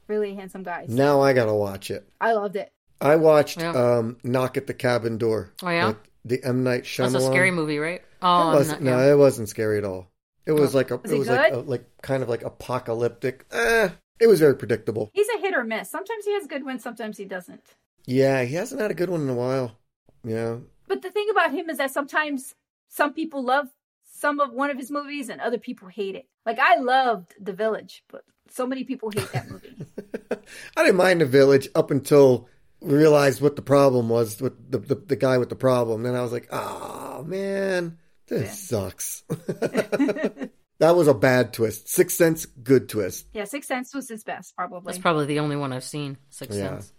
[0.07, 0.89] Really handsome guys.
[0.89, 2.07] Now I gotta watch it.
[2.21, 2.71] I loved it.
[3.01, 3.71] I watched Yeah.
[3.71, 5.53] um, Knock at the Cabin Door.
[5.63, 5.85] Oh, yeah?
[5.87, 7.11] Like the M Night Shyamalan.
[7.13, 8.01] That's a scary movie, right?
[8.01, 10.07] It Oh, wasn't, no, no, it wasn't scary at all.
[10.45, 13.45] It was like a, Was it it was like, a, like kind of like apocalyptic.
[13.51, 15.11] Eh, it was very predictable.
[15.13, 15.89] He's a hit or miss.
[15.91, 17.61] Sometimes he has good ones, sometimes he doesn't.
[18.05, 19.77] Yeah, he hasn't had a good one in a while.
[20.23, 20.57] Yeah,
[20.89, 22.55] But the thing about him is that sometimes
[22.89, 23.67] some people love
[24.11, 26.27] some of one of his movies and other people hate it.
[26.45, 29.85] Like I loved The Village, but so many people hate that movie.
[30.75, 32.49] I didn't mind the village up until
[32.81, 36.03] we realized what the problem was with the the, the guy with the problem.
[36.03, 39.23] Then I was like, oh man, this sucks.
[39.29, 40.51] that
[40.95, 41.87] was a bad twist.
[41.87, 43.27] Sixth Sense, good twist.
[43.33, 44.91] yeah, Sixth Sense was his best, probably.
[44.91, 46.17] That's probably the only one I've seen.
[46.29, 46.69] Six Yeah.
[46.69, 46.93] Sense.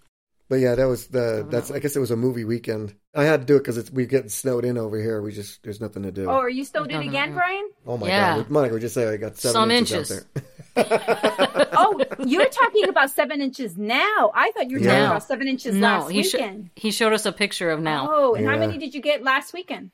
[0.48, 1.70] But yeah, that was the that's.
[1.70, 2.94] I guess it was a movie weekend.
[3.14, 5.20] I had to do it because it's we getting snowed in over here.
[5.20, 6.26] We just there's nothing to do.
[6.30, 7.34] Oh, are you snowed in again.
[7.34, 7.68] Brian?
[7.86, 8.36] Oh my Yeah.
[8.36, 10.26] god, Monica, we just say I got seven Some inches, inches.
[10.26, 10.46] out there.
[11.72, 14.30] Oh, you're talking about seven inches now.
[14.34, 16.70] I thought you were talking about seven inches No, last he, sho- weekend.
[16.76, 18.08] he showed us a picture of now.
[18.10, 19.90] Oh, and how many did you get last weekend?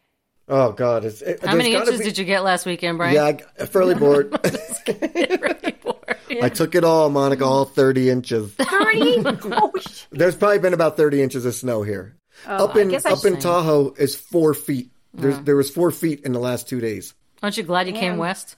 [0.49, 3.15] Oh god, it's it, How many inches did you get last weekend, Brian?
[3.15, 4.39] Yeah, I fairly bored.
[4.87, 6.17] Really bored.
[6.43, 8.53] I took it all, Monica, all thirty inches.
[8.55, 9.23] 30?
[9.53, 12.17] oh, sh- There's probably been about thirty inches of snow here.
[12.47, 14.91] Oh, up in up in should- Tahoe is four feet.
[15.15, 17.15] There's there was four feet in the last two days.
[17.43, 18.57] Aren't you glad you came west?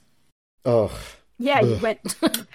[0.65, 0.91] Oh,
[1.37, 2.15] yeah, you went.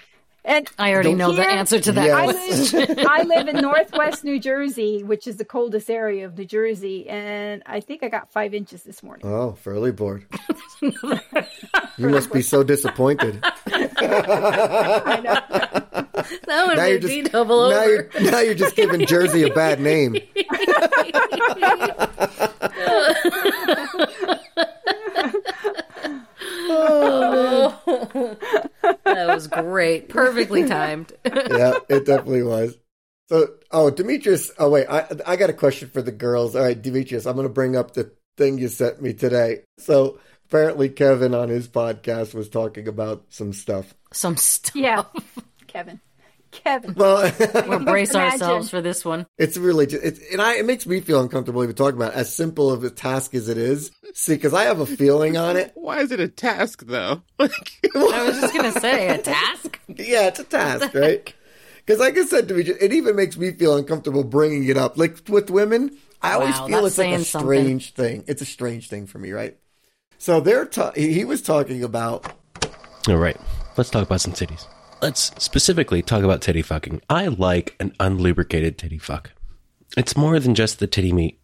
[0.47, 2.05] And I already Don't- know the answer to that.
[2.05, 2.17] Yeah.
[2.17, 6.45] I live, I live in Northwest New Jersey, which is the coldest area of New
[6.45, 9.25] Jersey, and I think I got five inches this morning.
[9.25, 10.27] oh, Furley board.
[10.81, 13.39] you must be so disappointed.
[13.65, 15.19] I
[15.73, 15.84] know.
[16.47, 19.53] that would Now you're be just double now you're now you're just giving Jersey a
[19.53, 20.17] bad name.
[26.77, 28.37] Oh,
[29.03, 30.09] that was great.
[30.09, 31.13] Perfectly timed.
[31.25, 32.77] yeah, it definitely was.
[33.29, 34.51] So, oh, Demetrius.
[34.59, 36.55] Oh, wait, I I got a question for the girls.
[36.55, 39.63] All right, Demetrius, I'm going to bring up the thing you sent me today.
[39.79, 43.95] So, apparently, Kevin on his podcast was talking about some stuff.
[44.11, 44.75] Some stuff.
[44.75, 45.03] Yeah,
[45.67, 45.99] Kevin.
[46.63, 46.93] Kevin.
[46.95, 47.31] Well,
[47.67, 48.41] We'll brace Imagine.
[48.41, 49.25] ourselves for this one.
[49.37, 52.17] it's really just, it's, and I, it makes me feel uncomfortable even talking about it,
[52.17, 53.91] as simple of a task as it is.
[54.13, 55.71] See, because I have a feeling on it.
[55.75, 57.21] Why is it a task though?
[57.37, 59.79] Like, I was just gonna say a task.
[59.87, 61.33] Yeah, it's a task, right?
[61.77, 64.97] Because, like I said to me, it even makes me feel uncomfortable bringing it up.
[64.97, 67.47] Like with women, I always Wow, feel it's like a saying something.
[67.49, 68.23] strange thing.
[68.27, 69.57] It's a strange thing for me, right?
[70.17, 72.31] So they're ta- he he was talking about
[73.07, 73.37] All right,
[73.77, 74.65] let's talk about some titties.
[75.01, 77.01] Let's specifically talk about titty fucking.
[77.09, 79.31] I like an unlubricated titty fuck.
[79.97, 81.39] It's more than just the titty meat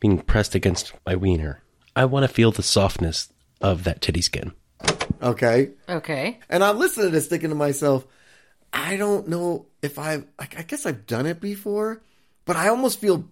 [0.00, 1.62] being pressed against my wiener.
[1.94, 4.52] I want to feel the softness of that titty skin.
[5.22, 6.40] okay, Okay.
[6.48, 8.04] and I'm listening to this, thinking to myself,
[8.72, 12.02] I don't know if I've, I I guess I've done it before,
[12.44, 13.28] but I almost feel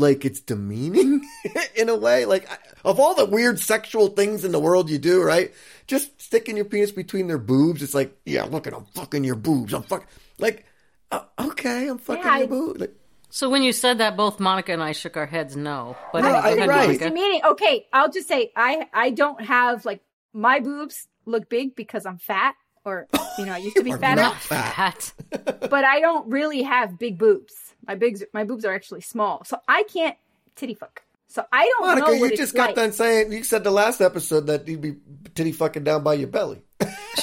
[0.00, 1.24] like it's demeaning
[1.76, 2.24] in a way.
[2.24, 2.48] Like
[2.84, 5.52] of all the weird sexual things in the world you do, right?
[5.86, 7.82] Just sticking your penis between their boobs.
[7.82, 9.72] It's like, yeah, look at I'm fucking your boobs.
[9.74, 10.06] I'm fucking
[10.38, 10.64] like,
[11.12, 12.80] uh, okay, I'm fucking Yeah, your I- boobs.
[12.80, 12.94] Like,
[13.30, 15.96] So when you said that, both Monica and I shook our heads no.
[16.12, 16.86] But No, I- ahead, right.
[16.86, 17.10] Monica.
[17.10, 20.00] Meaning, okay, I'll just say I I don't have like
[20.32, 23.06] my boobs look big because I'm fat, or
[23.38, 25.12] you know, I used to be You are fatter, not fat.
[25.30, 27.69] But I don't really have big boobs.
[27.86, 30.16] My bigs, my boobs are actually small, so I can't
[30.56, 31.02] titty fuck.
[31.28, 32.76] So I don't Monica, know Monica, you what just it's got like.
[32.76, 34.96] done saying you said the last episode that you'd be
[35.34, 36.60] titty fucking down by your belly.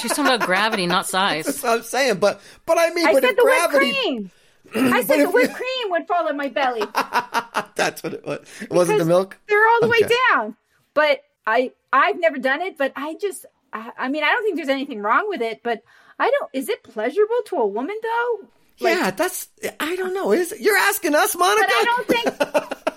[0.00, 1.44] She's talking about gravity, not size.
[1.46, 4.30] That's what I'm saying, but but I mean, I but said the gravity, whipped cream.
[4.94, 6.82] I said the whipped you- cream would fall in my belly.
[7.74, 8.46] that's what it was.
[8.60, 9.38] It wasn't the milk?
[9.48, 10.00] They're all the way
[10.32, 10.56] down.
[10.94, 14.56] But I I've never done it, but I just I, I mean I don't think
[14.56, 15.82] there's anything wrong with it, but
[16.18, 18.40] I don't is it pleasurable to a woman though?
[18.80, 19.48] Like, yeah, that's.
[19.80, 20.32] I don't know.
[20.32, 21.66] Is you're asking us, Monica?
[21.66, 22.26] But I don't think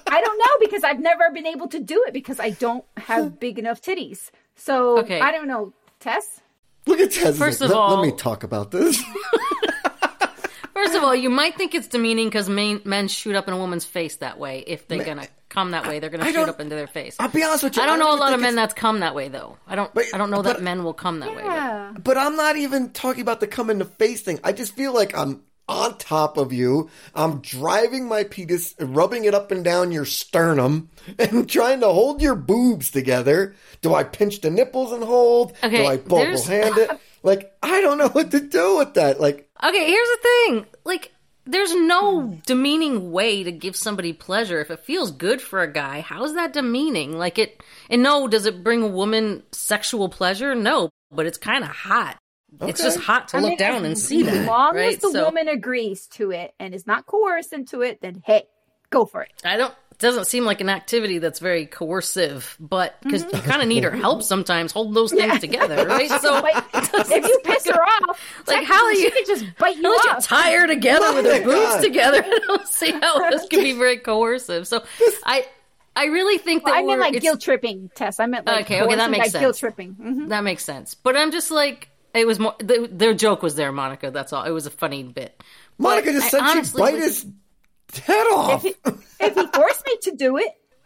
[0.08, 3.40] I don't know because I've never been able to do it because I don't have
[3.40, 4.30] big enough titties.
[4.56, 5.20] So Okay.
[5.20, 5.74] I don't know.
[6.00, 6.42] Tess?
[6.86, 7.38] Look at Tess.
[7.38, 9.02] First like, of let, all- let me talk about this.
[10.74, 13.58] First of all, you might think it's demeaning because men, men shoot up in a
[13.58, 14.64] woman's face that way.
[14.66, 17.16] If they're gonna come that way, they're gonna I shoot up into their face.
[17.20, 17.84] I'll be honest with you.
[17.84, 19.58] I don't know a lot of men it's- that's come that way though.
[19.68, 19.94] I don't.
[19.94, 21.44] But- I don't know but- that men will come that way.
[21.44, 21.94] Yeah.
[22.04, 24.40] But I'm not even talking about the come in the face thing.
[24.44, 26.90] I just feel like I'm on top of you.
[27.16, 32.22] I'm driving my penis, rubbing it up and down your sternum, and trying to hold
[32.22, 33.56] your boobs together.
[33.82, 35.54] Do I pinch the nipples and hold?
[35.64, 36.92] Okay, Do I bubble hand it?
[37.24, 39.22] Like I don't know what to do with that.
[39.22, 40.66] Like Okay, here's the thing.
[40.84, 41.12] Like,
[41.46, 44.60] there's no demeaning way to give somebody pleasure.
[44.60, 47.18] If it feels good for a guy, how's that demeaning?
[47.18, 50.56] Like it, and no, does it bring a woman sexual pleasure?
[50.56, 52.18] No, but it's kind of hot.
[52.62, 54.34] It's just hot to I look mean, down and see that.
[54.36, 54.94] As long right?
[54.94, 58.44] as the So, woman agrees to it and is not coerced into it, then hey,
[58.90, 59.32] go for it.
[59.46, 59.74] I don't.
[59.92, 63.36] It doesn't seem like an activity that's very coercive, but because Mm-hmm.
[63.36, 66.10] you kind of need her help sometimes, hold those things together, right?
[66.10, 69.78] So, But if you piss her off, Like, how are you- She could just bite
[69.78, 70.26] you Unless you off.
[70.26, 73.62] tie her together with Oh her my boobs together, I don't see how this could
[73.64, 74.68] be very coercive.
[74.68, 74.84] So,
[75.24, 75.46] I,
[75.96, 78.20] I really think that I mean, we're- like guilt tripping, Tess.
[78.20, 79.60] I meant like Okay, okay, that makes like guilt sense.
[79.60, 79.92] tripping.
[79.94, 80.96] hmm That makes sense.
[80.96, 82.56] But I'm just like, it was more.
[82.60, 84.12] The, their joke was there, Monica.
[84.12, 84.44] That's all.
[84.44, 85.42] It was a funny bit.
[85.78, 87.04] Monica But just I said she'd bite was-
[87.92, 88.64] his head off.
[88.66, 88.92] If he,
[89.26, 90.52] if he forced me to do it,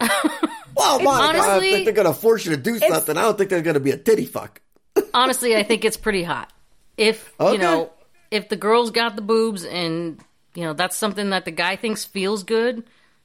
[0.76, 3.16] well, Monica, I don't think they're gonna force you to do something.
[3.16, 4.60] I don't think there's gonna be a titty fuck.
[5.14, 6.52] Honestly, I think it's pretty hot.
[6.96, 7.52] If Okay.
[7.52, 7.92] you know,
[8.30, 10.18] if the girl's got the boobs and
[10.54, 12.84] you know that's something that the guy thinks feels good,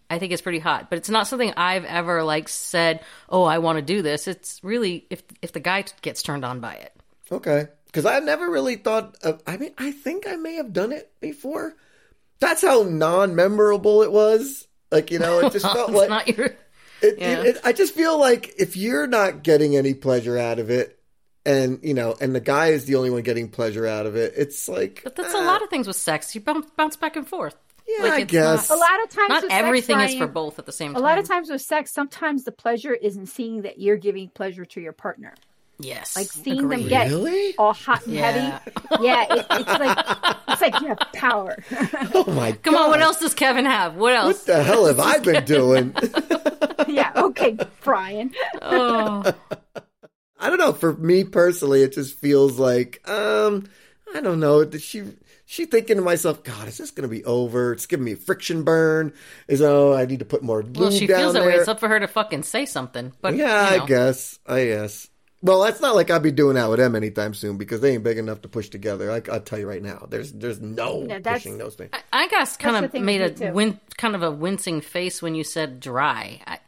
[0.09, 0.89] I think it's pretty hot.
[0.89, 3.01] But it's not something I've ever like said.
[3.29, 4.27] Oh, I want to do this.
[4.27, 6.93] It's really if if the guy gets turned on by it.
[7.31, 7.67] Okay.
[7.91, 11.11] Because I never really thought of, I mean, I think I may have done it
[11.19, 11.75] before.
[12.39, 14.67] That's how non memorable it was.
[14.91, 16.45] Like, you know, it just felt like, not your.
[17.01, 17.39] it, yeah.
[17.41, 20.97] it, it- I just feel like if you're not getting any pleasure out of it,
[21.45, 24.33] and, you know, and the guy is the only one getting pleasure out of it,
[24.37, 26.33] it's like, But that's uh, a lot of things with sex.
[26.35, 27.55] You bounce, bounce back and forth.
[27.87, 28.69] Yeah, Like, I it's guess.
[28.69, 31.01] a lot of times Not with sex, everything is for both at the same time.
[31.01, 34.65] A lot of times with sex, sometimes the pleasure isn't seeing that you're giving pleasure
[34.65, 35.33] to your partner.
[35.81, 36.79] Yes, Like seeing Agreed.
[36.83, 37.55] them get Really?
[37.57, 38.59] all hot and Yeah.
[38.59, 39.05] heavy.
[39.05, 40.05] Yeah, it, it's like
[40.49, 41.57] it's like you have power.
[42.13, 43.95] Oh my Come on, what else does Kevin have?
[43.95, 44.37] What else?
[44.39, 45.95] What the hell have I been doing?
[46.87, 48.31] yeah, okay, Brian.
[48.61, 49.23] Oh,
[50.39, 50.73] I don't know.
[50.73, 53.65] For me personally, it just feels like, um,
[54.15, 54.65] I don't know.
[54.65, 55.03] Did she,
[55.45, 57.73] she thinking to myself, God, is this going to be over?
[57.73, 59.13] It's giving me a friction burn.
[59.47, 61.49] Is oh, I need to put more well, she down feels that there.
[61.49, 61.55] way.
[61.55, 63.13] It's up for her to fucking say something.
[63.21, 63.83] But yeah, you know.
[63.83, 64.39] I guess.
[64.47, 65.07] I guess.
[65.43, 68.03] Well, that's not like I'll be doing that with them anytime soon because they ain't
[68.03, 69.11] big enough to push together.
[69.11, 70.05] I, I'll tell you right now.
[70.09, 71.89] There's, there's no Yeah, that's- pushing those things.
[71.93, 75.33] I, I guess kind the of made a win, kind of a wincing face when
[75.33, 76.41] you said dry.
[76.45, 76.59] I,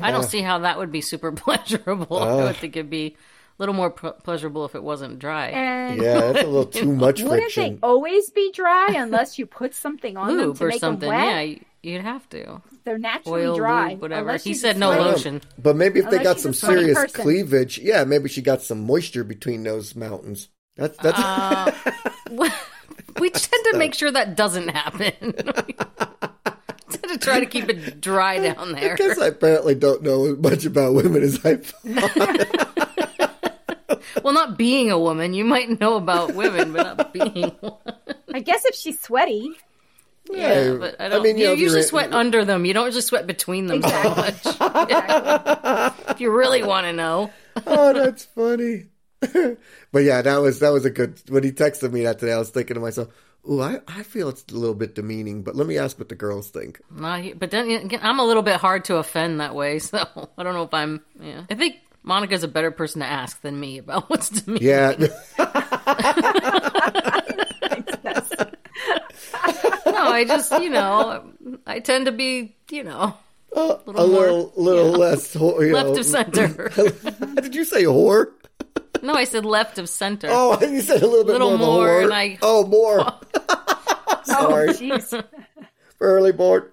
[0.00, 2.18] I don't see how that would be super pleasurable.
[2.18, 3.16] I would think it'd be a
[3.58, 5.48] little more p- pleasurable if it wasn't dry.
[5.48, 7.62] And Yeah, that's a little too much friction.
[7.64, 11.08] wouldn't they always be dry unless you put something on them to or make something.
[11.10, 11.26] them wet?
[11.26, 12.60] Yeah, y- you'd have to.
[12.84, 13.90] They're naturally Oil, dry.
[13.90, 14.36] lube, whatever.
[14.36, 15.42] He said no sweaty- lotion.
[15.58, 17.22] But maybe if they got some serious person.
[17.22, 20.48] cleavage, yeah, maybe she got some moisture between those mountains.
[20.76, 21.18] That's that's.
[22.32, 22.50] Uh,
[23.18, 25.12] we tend to make sure that doesn't happen.
[25.20, 25.32] we
[25.74, 28.96] tend to try to keep it dry down I there.
[28.96, 32.76] guess I apparently don't know as much about women as I thought.
[34.22, 37.74] Well, not being a woman, you might know about women, but not being one.
[38.34, 39.50] I guess if she's sweaty,
[40.32, 41.22] Yeah, but I don't.
[41.22, 42.64] mean, you you know, usually sweat under them.
[42.64, 44.34] You don't just sweat between them so much.
[44.46, 46.04] exactly.
[46.14, 47.30] if you really want to know.
[47.66, 48.86] oh, that's funny.
[49.20, 51.20] but yeah, that was that was a good.
[51.28, 53.08] When he texted me that today, I was thinking to myself,
[53.50, 56.14] "Ooh, I, I feel it's a little bit demeaning." But let me ask what the
[56.14, 56.80] girls think.
[57.20, 59.98] He- but then again, I'm a little bit hard to offend that way, so
[60.38, 61.02] I don't know if I'm.
[61.20, 64.60] Yeah, I think Monica's a better person to ask than me about what's to me.
[64.62, 64.94] Yeah,
[70.04, 71.30] No, I just you know
[71.66, 73.14] I tend to be you know
[73.54, 75.34] a more, little little less.
[75.34, 75.98] whore- You left know.
[76.00, 76.68] of center.
[77.42, 78.32] Did you say whore?
[79.02, 80.28] no, I said left of center.
[80.30, 81.58] Oh, you said a little bit Little more.
[81.58, 82.04] of a more, whore.
[82.04, 83.00] and I- Oh, more.
[83.48, 85.24] oh, Sorry, jeez.
[85.98, 86.72] Furley board.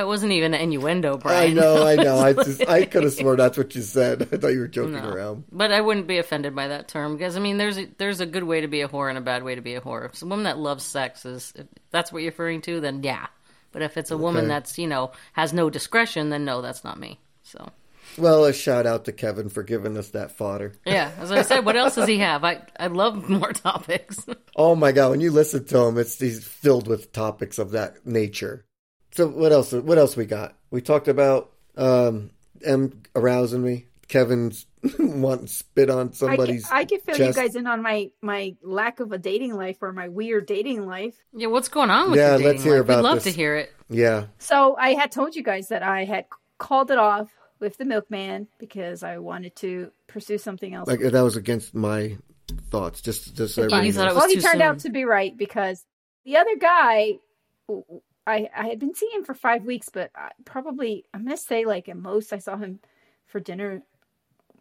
[0.00, 1.50] That wasn't even an innuendo, Brian.
[1.50, 2.18] I know, I know.
[2.18, 4.22] I just, I could have sworn that's what you said.
[4.32, 5.10] I thought you were joking No.
[5.10, 5.44] around.
[5.52, 8.26] But I wouldn't be offended by that term because I mean, there's a, there's a
[8.26, 10.06] good way to be a whore and a bad way to be a whore.
[10.06, 13.02] If it's a woman that loves sex is if that's what you're referring to, then
[13.02, 13.26] yeah.
[13.72, 16.98] But if it's a woman that's you know has no discretion, then no, that's not
[16.98, 17.20] me.
[17.42, 17.68] So
[18.16, 20.72] Well, a shout out to Kevin for giving us that fodder.
[20.86, 22.42] yeah, as I said, what else does he have?
[22.42, 24.24] I I love more topics.
[24.56, 28.06] Oh my god, when you listen to him, it's he's filled with topics of that
[28.06, 28.64] nature.
[29.12, 29.72] So what else?
[29.72, 30.54] What else we got?
[30.70, 32.30] We talked about um,
[32.64, 33.86] M arousing me.
[34.08, 34.66] Kevin's
[34.98, 36.66] wanting spit on I somebody's.
[36.66, 37.36] can, I can fill chest.
[37.36, 40.84] you guys in on my my lack of a dating life or my weird dating
[40.86, 41.14] life.
[41.32, 42.82] yeah, what's going on with Yeah, dating let's hear life?
[42.84, 43.24] about We'd love this.
[43.24, 43.72] to hear it.
[43.88, 46.26] Yeah, So I had told you guys that I had
[46.58, 47.28] called it off
[47.60, 50.88] with the milkman because I wanted to pursue something else.
[50.88, 52.16] like that was against my
[52.70, 53.00] thoughts.
[53.00, 54.62] Just, just so Yeah, you thought it was well, he turned soon.
[54.62, 55.84] out to be right because
[56.24, 57.14] the other guy,
[58.30, 61.64] I I had been seeing him for five weeks, but I, probably I'm gonna say
[61.64, 62.80] like at most I saw him
[63.26, 63.82] for dinner.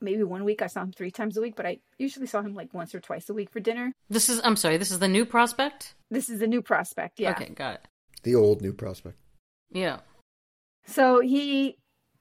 [0.01, 2.55] Maybe one week I saw him three times a week, but I usually saw him
[2.55, 3.93] like once or twice a week for dinner.
[4.09, 4.77] This is I'm sorry.
[4.77, 5.95] This is the new prospect.
[6.09, 7.31] This is the new prospect, yeah.
[7.31, 7.81] Okay, got it.
[8.23, 9.17] the old new prospect.
[9.71, 9.99] Yeah.
[10.85, 11.77] So he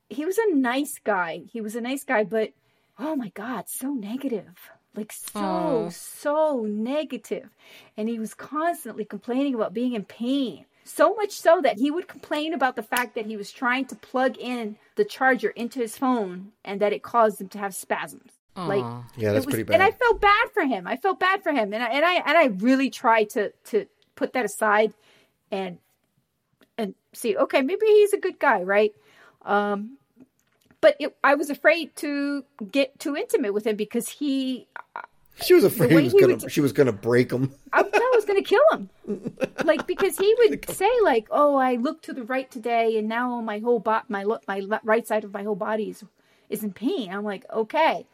[0.09, 1.43] he was a nice guy.
[1.53, 2.53] He was a nice guy, but
[2.99, 4.57] oh my god, so negative.
[4.95, 5.89] Like so Aw.
[5.91, 7.49] so negative.
[7.97, 10.65] And he was constantly complaining about being in pain.
[10.89, 13.95] So much so that he would complain about the fact that he was trying to
[13.95, 18.33] plug in the charger into his phone and that it caused him to have spasms.
[18.57, 18.85] Like
[19.17, 19.75] Yeah, that's was- pretty bad.
[19.75, 20.87] And I felt bad for him.
[20.87, 23.87] I felt bad for him, and I and I and I really tried to to
[24.17, 24.95] put that aside
[25.53, 25.79] and
[26.77, 27.37] and see.
[27.37, 28.93] Okay, maybe he's a good guy, right?
[29.43, 29.99] Um,
[30.81, 34.67] but it, I was afraid to get too intimate with him because he,
[35.45, 36.37] she was afraid he was gonna.
[36.37, 37.53] would- She was gonna break him.
[37.73, 38.91] I thought I was going to kill him.
[39.65, 43.41] Like because he would say like, "Oh, I looked to the right today, and now
[43.43, 46.03] my whole bot, my lo- my right side of my whole body is
[46.49, 48.07] is in pain." I'm like, okay.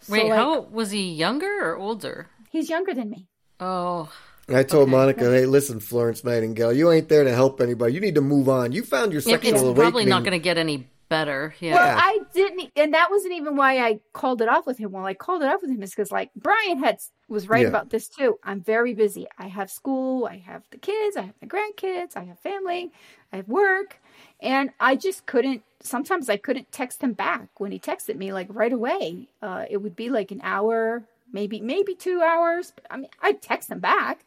[0.00, 2.28] So, Wait, like, how was he younger or older?
[2.50, 3.26] He's younger than me.
[3.58, 4.12] Oh,
[4.48, 4.90] I told Okay.
[4.92, 7.92] Monica, "Hey, listen, Florence Nightingale, you ain't there to help anybody.
[7.94, 8.70] You need to move on.
[8.72, 11.54] You found your yeah, sexual it's awakening." probably not going to get any better.
[11.58, 11.74] Yeah.
[11.74, 14.92] Well, I didn't, and that wasn't even why I called it off with him.
[14.92, 17.68] Well, I called it off with him is because, like, Brian had was right Yeah.
[17.68, 18.38] about this too.
[18.42, 19.26] I'm very busy.
[19.38, 20.26] I have school.
[20.26, 21.16] I have the kids.
[21.16, 22.16] I have my grandkids.
[22.16, 22.90] I have family.
[23.32, 23.98] I have work,
[24.40, 25.62] and I just couldn't.
[25.82, 29.28] Sometimes I couldn't text him back when he texted me like right away.
[29.40, 32.72] Uh, it would be like an hour, maybe maybe two hours.
[32.90, 34.24] I mean, I'd text him back.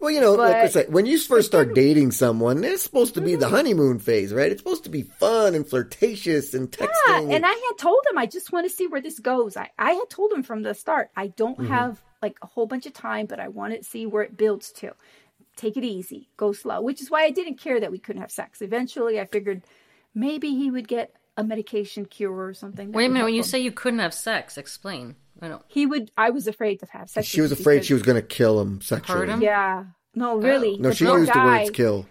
[0.00, 3.14] Well, you know, like I But- said, when you first start dating someone, it's supposed
[3.14, 4.50] to be the honeymoon phase, right?
[4.50, 6.88] It's supposed to be fun and flirtatious and texting.
[7.06, 9.56] Yeah, and I had told him I just want to see where this goes.
[9.56, 11.68] I, I had told him from the start I don't Mm-hmm.
[11.72, 14.72] have like a whole bunch of time, but I want to see where it builds
[14.72, 14.92] to.
[15.56, 18.30] Take it easy, go slow, which is why I didn't care that we couldn't have
[18.30, 18.62] sex.
[18.62, 19.62] Eventually, I figured
[20.14, 22.92] maybe he would get a medication cure or something.
[22.92, 23.24] Wait a minute.
[23.24, 23.46] When you him.
[23.46, 25.16] say you couldn't have sex, explain.
[25.42, 25.62] I don't.
[25.68, 27.26] he would, I was afraid to have sex.
[27.26, 29.20] she was afraid she was going to kill him sexually.
[29.20, 29.42] Hurt him?
[29.42, 29.84] Yeah,
[30.14, 30.40] no, oh.
[30.40, 30.76] really.
[30.78, 32.06] No, the she poor used guy, the words "kill."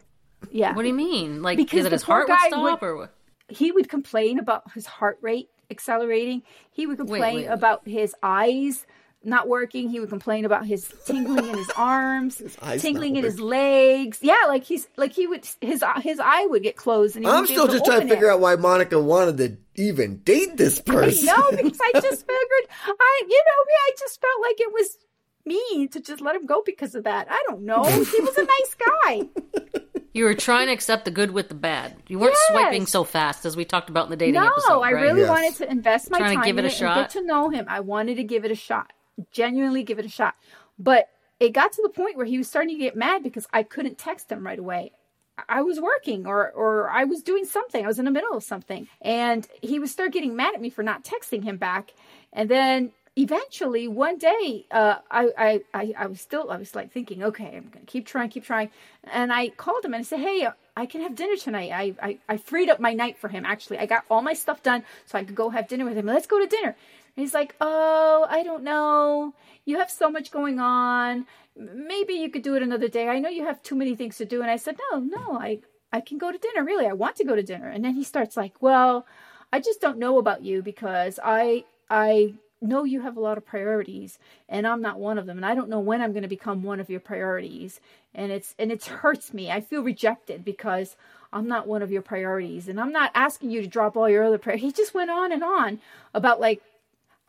[0.51, 1.41] Yeah, What do you mean?
[1.41, 3.13] Like Because that his heart would stop, would- or what?
[3.49, 6.43] he would complain about his heart rate accelerating.
[6.71, 7.45] He would complain wait.
[7.45, 8.85] about his eyes
[9.23, 13.39] not working, he would complain about his tingling in his arms, eyes tingling in his
[13.39, 14.19] legs.
[14.21, 17.45] Yeah, like he's like he would his his eye would get closed, and he I'm
[17.45, 18.33] still able just trying to figure it.
[18.33, 21.25] out why Monica wanted to even date this person.
[21.25, 24.97] No, because I just figured I, you know, me, I just felt like it was
[25.45, 27.27] mean to just let him go because of that.
[27.29, 27.83] I don't know.
[27.83, 29.29] He was a nice guy.
[30.13, 31.95] You were trying to accept the good with the bad.
[32.07, 32.47] You weren't Yes.
[32.51, 34.79] swiping so fast as we talked about in the dating no, episode.
[34.81, 35.01] I right?
[35.03, 35.29] really Yes.
[35.29, 36.97] wanted to invest my Trying to give it a it shot.
[36.97, 37.65] and get to know him.
[37.69, 38.91] I wanted to give it a shot,
[39.31, 40.35] genuinely give it a shot.
[40.77, 41.09] But
[41.39, 43.97] it got to the point where he was starting to get mad because I couldn't
[43.97, 44.91] text him right away.
[45.47, 47.83] I was working or or I was doing something.
[47.83, 50.69] I was in the middle of something, and he would start getting mad at me
[50.69, 51.93] for not texting him back.
[52.33, 56.91] And then eventually one day uh, I, I, I, I was still I was like
[56.91, 58.69] thinking, okay, I'm gonna keep trying, keep trying.
[59.05, 61.71] And I called him and I said, hey, I can have dinner tonight.
[61.71, 63.45] I, I, I freed up my night for him.
[63.45, 66.05] Actually, I got all my stuff done so I could go have dinner with him.
[66.05, 66.75] Let's go to dinner.
[67.15, 69.33] And he's like, oh, I don't know.
[69.65, 71.25] You have so much going on.
[71.55, 73.07] Maybe you could do it another day.
[73.09, 74.41] I know you have too many things to do.
[74.41, 75.59] And I said, no, no, I,
[75.91, 76.63] I can go to dinner.
[76.63, 77.69] Really, I want to go to dinner.
[77.69, 79.05] And then he starts like, well,
[79.51, 83.45] I just don't know about you because I, I know you have a lot of
[83.45, 86.29] priorities and I'm not one of them and I don't know when I'm going to
[86.29, 87.79] become one of your priorities
[88.13, 89.49] and it's and it hurts me.
[89.49, 90.95] I feel rejected because
[91.31, 94.23] I'm not one of your priorities and I'm not asking you to drop all your
[94.23, 94.65] other priorities.
[94.65, 95.79] He just went on and on
[96.13, 96.61] about like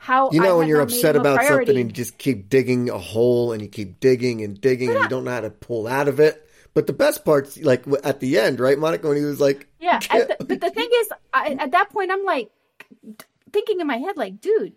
[0.03, 1.67] how You I know when you're upset about priority.
[1.67, 4.99] something and you just keep digging a hole and you keep digging and digging and
[5.03, 6.49] you don't know how to pull out of it.
[6.73, 9.09] But the best part's like at the end, right, Monica?
[9.09, 12.11] When he was like, Yeah, at the, but the thing is, I, at that point,
[12.11, 12.51] I'm like
[13.53, 14.73] thinking in my head, like, dude,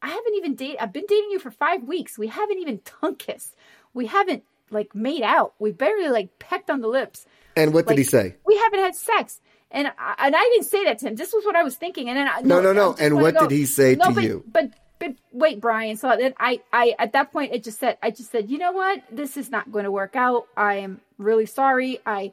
[0.00, 0.78] I haven't even dated.
[0.78, 2.16] I've been dating you for five weeks.
[2.18, 3.54] We haven't even tongue kissed.
[3.92, 5.52] We haven't like made out.
[5.58, 7.26] We barely like pecked on the lips.
[7.56, 8.36] and what did he say?
[8.46, 9.40] We haven't had sex.
[9.70, 11.16] And I, and I didn't say that to him.
[11.16, 12.08] This was what I was thinking.
[12.08, 12.92] And then I, No, no, no.
[12.92, 14.44] Just And what go- did he say no, to but, you?
[14.50, 15.96] But but wait, Brian.
[15.96, 18.72] So then I I at that point it just said I just said you know
[18.72, 20.46] what this is not going to work out.
[20.56, 22.00] I am really sorry.
[22.06, 22.32] I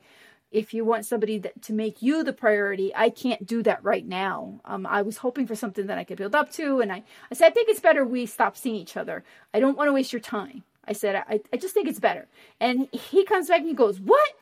[0.52, 4.06] if you want somebody that, to make you the priority, I can't do that right
[4.08, 4.62] now.
[4.66, 7.34] Um, I was hoping for something that I could build up to, and I, I
[7.34, 9.24] said I think it's better we stop seeing each other.
[9.52, 10.64] I don't want to waste your time.
[10.88, 12.28] I said I, I just think it's better.
[12.60, 14.38] And he comes back and he goes, "What?"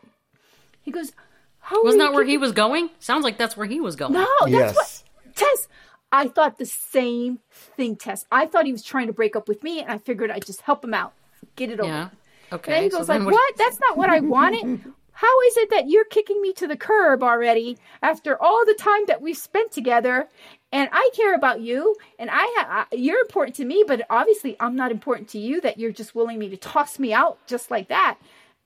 [0.82, 1.14] He goes,
[1.62, 2.90] "How Wasn't that where he was going?
[3.00, 4.14] Sounds like that's where he was going.
[4.14, 4.76] no, that's Yes.
[4.76, 5.68] what Tess.
[6.12, 8.26] I thought the same thing, Tess.
[8.32, 10.62] I thought he was trying to break up with me, and I figured I'd just
[10.62, 11.14] help him out,
[11.56, 11.88] get it over.
[11.90, 12.10] Yeah.
[12.10, 12.72] And Okay.
[12.74, 13.58] then he so goes then like, "What?
[13.58, 14.82] That's not what I wanted.
[15.14, 19.04] How is it that you're kicking me to the curb already after all the time
[19.08, 20.28] that we've spent together?
[20.74, 24.58] And I care about you, and I, ha- I you're important to me, but obviously
[24.60, 25.62] I'm not important to you.
[25.62, 28.18] That you're just willing me to toss me out just like that."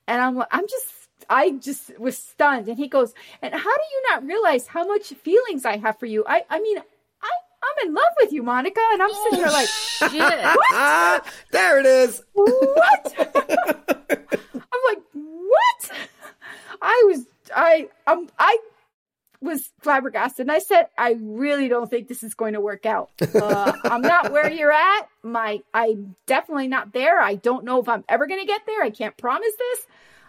[0.07, 0.87] And I'm, I'm just,
[1.30, 2.68] I just was stunned.
[2.68, 6.05] And he goes, "And how do you not realize how much feelings I have for
[6.05, 6.24] you?
[6.28, 7.30] I, I mean." I,
[7.63, 10.22] I'm in love with you, Monica, and I'm sitting here like, Shit.
[10.72, 12.22] Ah, there it is.
[12.34, 13.13] what?
[14.55, 15.91] I'm like, what?
[16.82, 18.57] I was, I, um, I
[19.41, 23.09] was flabbergasted, and I said, I really don't think this is going to work out.
[23.34, 25.07] Uh, I'm not where you're at.
[25.24, 27.20] My, I'm definitely not there.
[27.20, 28.84] I don't know if I'm ever going to get there.
[28.84, 29.88] I can't promise this.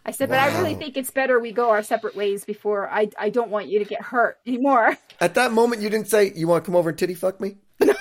[0.08, 3.10] I said, but I really think it's better we go our separate ways before I,
[3.18, 4.96] I don't want you to get hurt anymore.
[5.20, 7.56] At that moment, you didn't say, You want to come over and titty fuck me?
[7.78, 7.96] But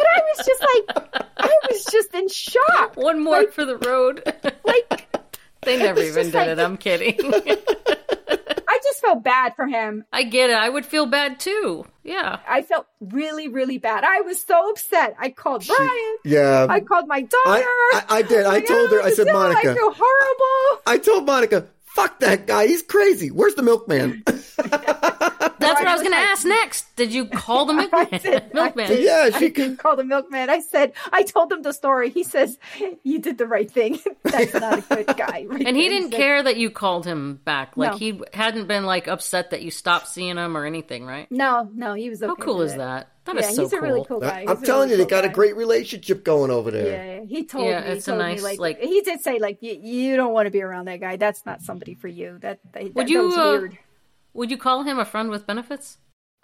[0.00, 2.96] I was just like, I was just in shock.
[2.96, 4.22] One more for the road.
[4.64, 5.08] Like,
[5.62, 6.58] they never even did like- it.
[6.58, 7.18] I'm kidding.
[8.98, 10.04] I just felt bad for him.
[10.12, 10.56] I get it.
[10.56, 11.84] I would feel bad too.
[12.02, 12.38] Yeah.
[12.48, 14.02] I felt really, really bad.
[14.02, 15.14] I was so upset.
[15.20, 16.16] I called Brian.
[16.24, 16.66] Yeah.
[16.68, 17.32] I called my daughter.
[17.44, 18.44] I- I- I did.
[18.44, 20.82] I Like, told her, "Oh, I said, "Monica." I feel horrible.
[20.86, 22.66] I told Monica, Fuck that guy.
[22.68, 23.28] He's crazy.
[23.30, 24.22] Where's the milkman?
[25.58, 26.94] That's what I was going to ask next.
[26.96, 28.84] Did you call the I milkman?
[28.86, 29.04] I did.
[29.04, 30.50] Yeah, I she did call the milkman.
[30.50, 32.10] I said, I told him the story.
[32.10, 32.58] He says,
[33.02, 33.98] You did the right thing.
[34.22, 35.46] That's not a good guy.
[35.48, 35.98] Right And he there.
[35.98, 37.76] didn't said, care that you called him back.
[37.76, 37.98] Like No.
[37.98, 41.30] he hadn't been like upset that you stopped seeing him or anything, right?
[41.30, 42.28] No, no, he was okay.
[42.28, 42.78] How cool with is it.
[42.78, 43.08] that?
[43.24, 43.78] That is yeah, so he's cool.
[43.78, 44.44] a really cool guy.
[44.48, 47.18] I'm telling really you, they cool got a great relationship going over there.
[47.18, 47.86] Yeah, he told Yeah, me.
[47.88, 50.46] he it's a nice, me, like, like- he did say like you, you don't want
[50.46, 51.16] to be around that guy.
[51.16, 52.38] That's not somebody for you.
[52.40, 53.78] That that, Would that, you, that was uh, weird.
[54.34, 55.98] Would you call him a friend with benefits?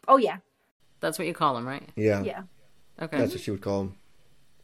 [0.08, 0.38] Oh yeah,
[1.00, 1.88] That's what you call him, right?
[1.96, 2.22] Yeah.
[2.22, 2.42] yeah.
[3.00, 3.18] Okay.
[3.18, 3.94] That's what she would call him.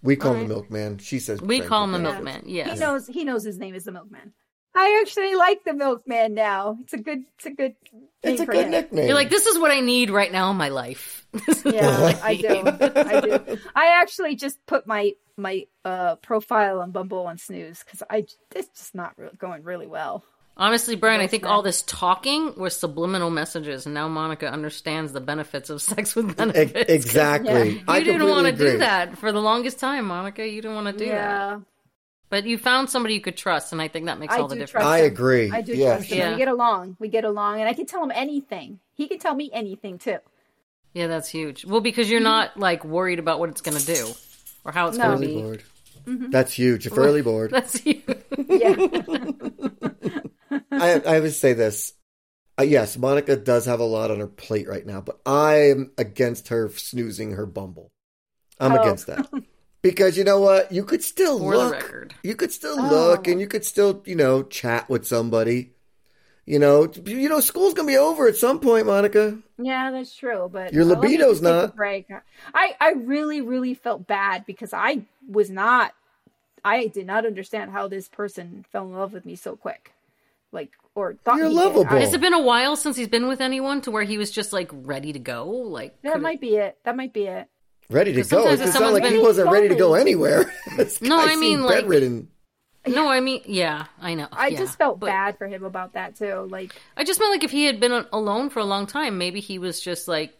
[0.02, 0.48] We call him Alright.
[0.48, 0.98] the milkman.
[0.98, 2.46] She says we call him with the benefits.
[2.46, 2.74] milkman.
[2.74, 4.32] He knows he knows his name is the milkman.
[4.74, 6.78] I actually like the milkman now.
[6.82, 8.70] It's a good it's a good name It's a for good him.
[8.70, 9.06] nickname.
[9.06, 11.26] You're like, this is what I need right now in my life.
[11.64, 12.62] Yeah, what I do.
[12.66, 13.58] I do.
[13.74, 18.68] I actually just put my my uh profile on Bumble on Snooze because I it's
[18.78, 20.24] just not re- going really well.
[20.56, 25.20] Honestly, Brian, I think all this talking was subliminal messages, and now Monica understands the
[25.20, 26.90] benefits of sex with E- benefits.
[26.92, 27.70] exactly.
[27.78, 30.46] You I didn't want to do that for the longest time, Monica.
[30.46, 31.60] You didn't want to do that.
[32.28, 34.54] But you found somebody you could trust, and I think that makes I all the
[34.54, 34.84] difference.
[34.84, 35.50] trust I agree.
[35.50, 35.98] I do Yes.
[36.00, 36.18] trust him.
[36.18, 36.30] Yeah.
[36.32, 36.96] We get along.
[37.00, 38.78] We get along, and I can tell him anything.
[38.94, 40.18] He can tell me anything too.
[40.92, 41.64] Yeah, that's huge.
[41.64, 44.12] Well, because you're not like worried about what it's going to do
[44.64, 45.04] or how it's No.
[45.06, 45.42] going to Early be.
[45.42, 45.62] board.
[46.06, 46.30] Mm-hmm.
[46.30, 46.86] That's huge.
[46.86, 47.50] If Furley board.
[47.52, 48.02] That's huge.
[48.48, 48.74] Yeah,
[50.70, 51.94] I, I would say this.
[52.58, 55.92] Uh, yes, Monica does have a lot on her plate right now, but I am
[55.96, 57.90] against her snoozing her Bumble.
[58.58, 58.80] I'm Oh.
[58.82, 59.28] against that.
[59.82, 60.70] Because you know what?
[60.70, 62.12] You could still For look.
[62.22, 62.90] You could still Oh.
[62.90, 65.72] look and you could still, you know, chat with somebody.
[66.44, 69.38] You know, you know, school's gonna be over at some point, Monica.
[69.56, 70.50] yeah, that's true.
[70.52, 71.76] But Your let me libido's just not.
[71.76, 72.08] break.
[72.52, 75.94] I I really really felt bad because I was not.
[76.64, 79.92] I did not understand how this person fell in love with me so quick,
[80.52, 81.60] like or thought You're he did.
[81.64, 81.86] lovable.
[81.96, 84.30] I- Has it been a while since he's been with anyone to where he was
[84.30, 85.46] just like ready to go?
[85.46, 86.78] Like, that could- might be it.
[86.84, 87.48] That might be it.
[87.88, 88.20] Ready to go.
[88.20, 90.52] It sometimes if just sounded like someone's he wasn't ready to go anywhere.
[91.00, 92.28] No, I mean, like- bedridden.
[92.86, 94.28] no, I mean, yeah, I know.
[94.32, 94.58] I yeah.
[94.58, 96.46] just felt But bad for him about that too.
[96.50, 99.40] Like I just meant like if he had been alone for a long time, maybe
[99.40, 100.32] he was just like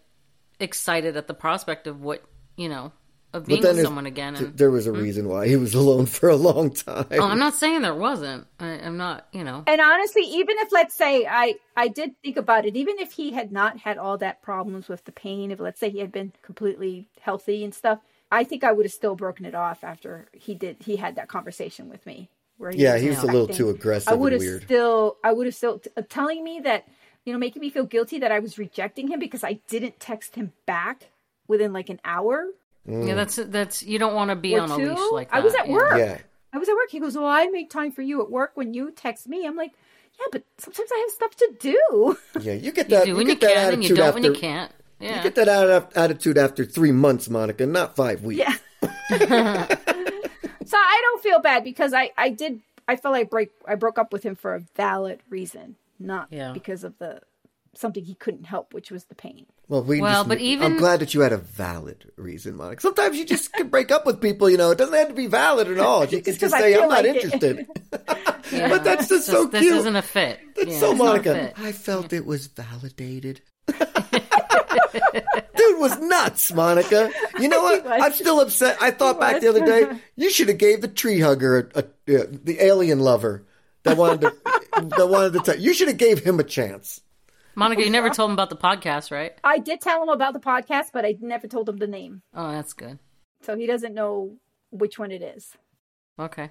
[0.58, 2.22] excited at the prospect of what
[2.56, 2.92] you know
[3.32, 4.34] of being with someone again.
[4.34, 7.06] th- And, there was a reason why he was alone for a long time.
[7.12, 8.46] oh, I'm not saying there wasn't.
[8.58, 9.28] I, I'm not.
[9.32, 9.64] You know.
[9.66, 13.32] And honestly, even if let's say I I did think about it, even if he
[13.32, 16.32] had not had all that problems with the pain, if let's say he had been
[16.42, 18.00] completely healthy and stuff,
[18.32, 21.28] I think I would have still broken it off after he did he had that
[21.28, 22.28] conversation with me.
[22.58, 25.46] Where he Yeah, he was a little too aggressive I would have still I would
[25.46, 26.86] have still t- uh, telling me that
[27.24, 30.34] you know making me feel guilty that I was rejecting him because I didn't text
[30.34, 31.10] him back
[31.48, 32.46] within like an hour
[32.88, 33.08] Mm.
[33.08, 35.36] Yeah, that's that's you don't want to be or on a leash like that.
[35.36, 35.72] I was at yeah.
[35.72, 35.98] work.
[35.98, 36.18] Yeah.
[36.52, 36.90] I was at work.
[36.90, 39.56] He goes, "Well, I make time for you at work when you text me." I'm
[39.56, 39.72] like,
[40.18, 43.06] "Yeah, but sometimes I have stuff to do." Yeah, you get You do that.
[43.06, 44.20] You, when you get that can, and you attitude don't after.
[44.20, 44.72] when you can't.
[44.98, 45.16] Yeah.
[45.16, 48.40] You get that attitude after three months, Monica, not five weeks.
[48.40, 48.54] Yeah.
[50.66, 53.98] so I don't feel bad because I I did I felt like break I broke
[53.98, 56.52] up with him for a valid reason, not Yeah.
[56.52, 57.20] because of the
[57.74, 59.46] something he couldn't help, which was the pain.
[59.68, 62.80] Well, we Well, just- but I'm glad that you had a valid reason, Monica.
[62.82, 64.50] Sometimes you just can break up with people.
[64.50, 66.02] You know, it doesn't have to be valid at all.
[66.04, 67.66] You can Just just 'cause I say, "I'm not like interested."
[68.52, 68.68] Yeah.
[68.70, 69.76] But that's just so this cute.
[69.76, 70.40] isn't a fit.
[70.56, 71.52] That's Yeah, so it's not a Monica.
[71.56, 73.42] I felt it was validated.
[75.56, 77.10] Dude was nuts, Monica.
[77.38, 77.86] You know what?
[77.86, 78.76] I'm still upset.
[78.80, 81.84] I thought He back the other day, you should have gave the tree hugger, a,
[82.08, 83.46] a, uh, the alien lover
[83.84, 84.34] that wanted to,
[84.96, 85.52] that wanted to.
[85.54, 87.00] T- you should have gave him a chance.
[87.54, 89.32] Monica, you never told him about the podcast, right?
[89.44, 92.50] I did tell him about the podcast, but I never told him the name, Oh,
[92.52, 92.98] that's good.
[93.42, 94.36] so he doesn't know
[94.70, 95.56] which one it is.
[96.18, 96.50] Okay.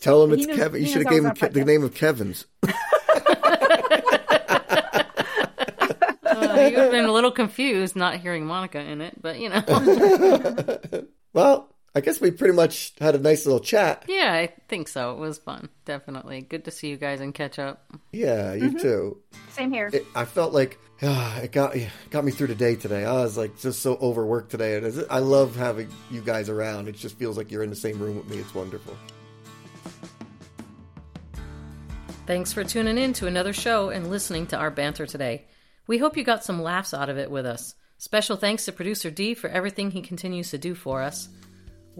[0.00, 0.82] Tell him He it's knows- Kevin.
[0.82, 2.46] You should have knows gave him was Ke- the name of Kevin's.
[6.22, 11.06] Uh, you've been a little confused not hearing Monica in it, but you know.
[11.32, 14.04] Well, I guess we pretty much had a nice little chat.
[14.06, 15.12] yeah, I think so.
[15.12, 15.68] It was fun.
[15.86, 16.40] Definitely.
[16.42, 17.84] Good to see you guys and catch up.
[18.12, 18.78] Yeah, you Mm-hmm.
[18.78, 19.18] too.
[19.50, 19.90] Same here.
[19.92, 23.04] It, I felt like ah, it got it got me through the day today.
[23.04, 26.86] I was like just so overworked today, and it's- I love having you guys around.
[26.86, 28.36] It just feels like you're in the same room with me.
[28.38, 28.96] It's wonderful.
[32.26, 35.46] Thanks for tuning in to another show and listening to our banter today.
[35.88, 37.74] We hope you got some laughs out of it with us.
[37.98, 41.28] Special thanks to producer D for everything he continues to do for us.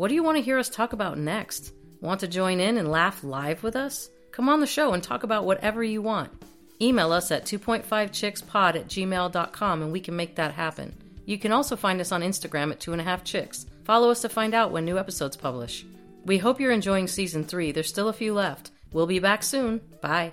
[0.01, 1.75] What do you want to hear us talk about next?
[2.01, 4.09] Want to join in and laugh live with us?
[4.33, 6.33] Come on the show and talk about whatever you want.
[6.81, 10.97] Email us at 2.5chickspod at gmail.com and we can make that happen.
[11.27, 13.67] You can also find us on Instagram at 2.5chicks.
[13.85, 15.85] Follow us to find out when new episodes publish.
[16.25, 17.73] We hope you're enjoying season 3.
[17.73, 18.71] There's still a few left.
[18.95, 19.83] We'll be back soon.
[20.01, 20.33] Bye.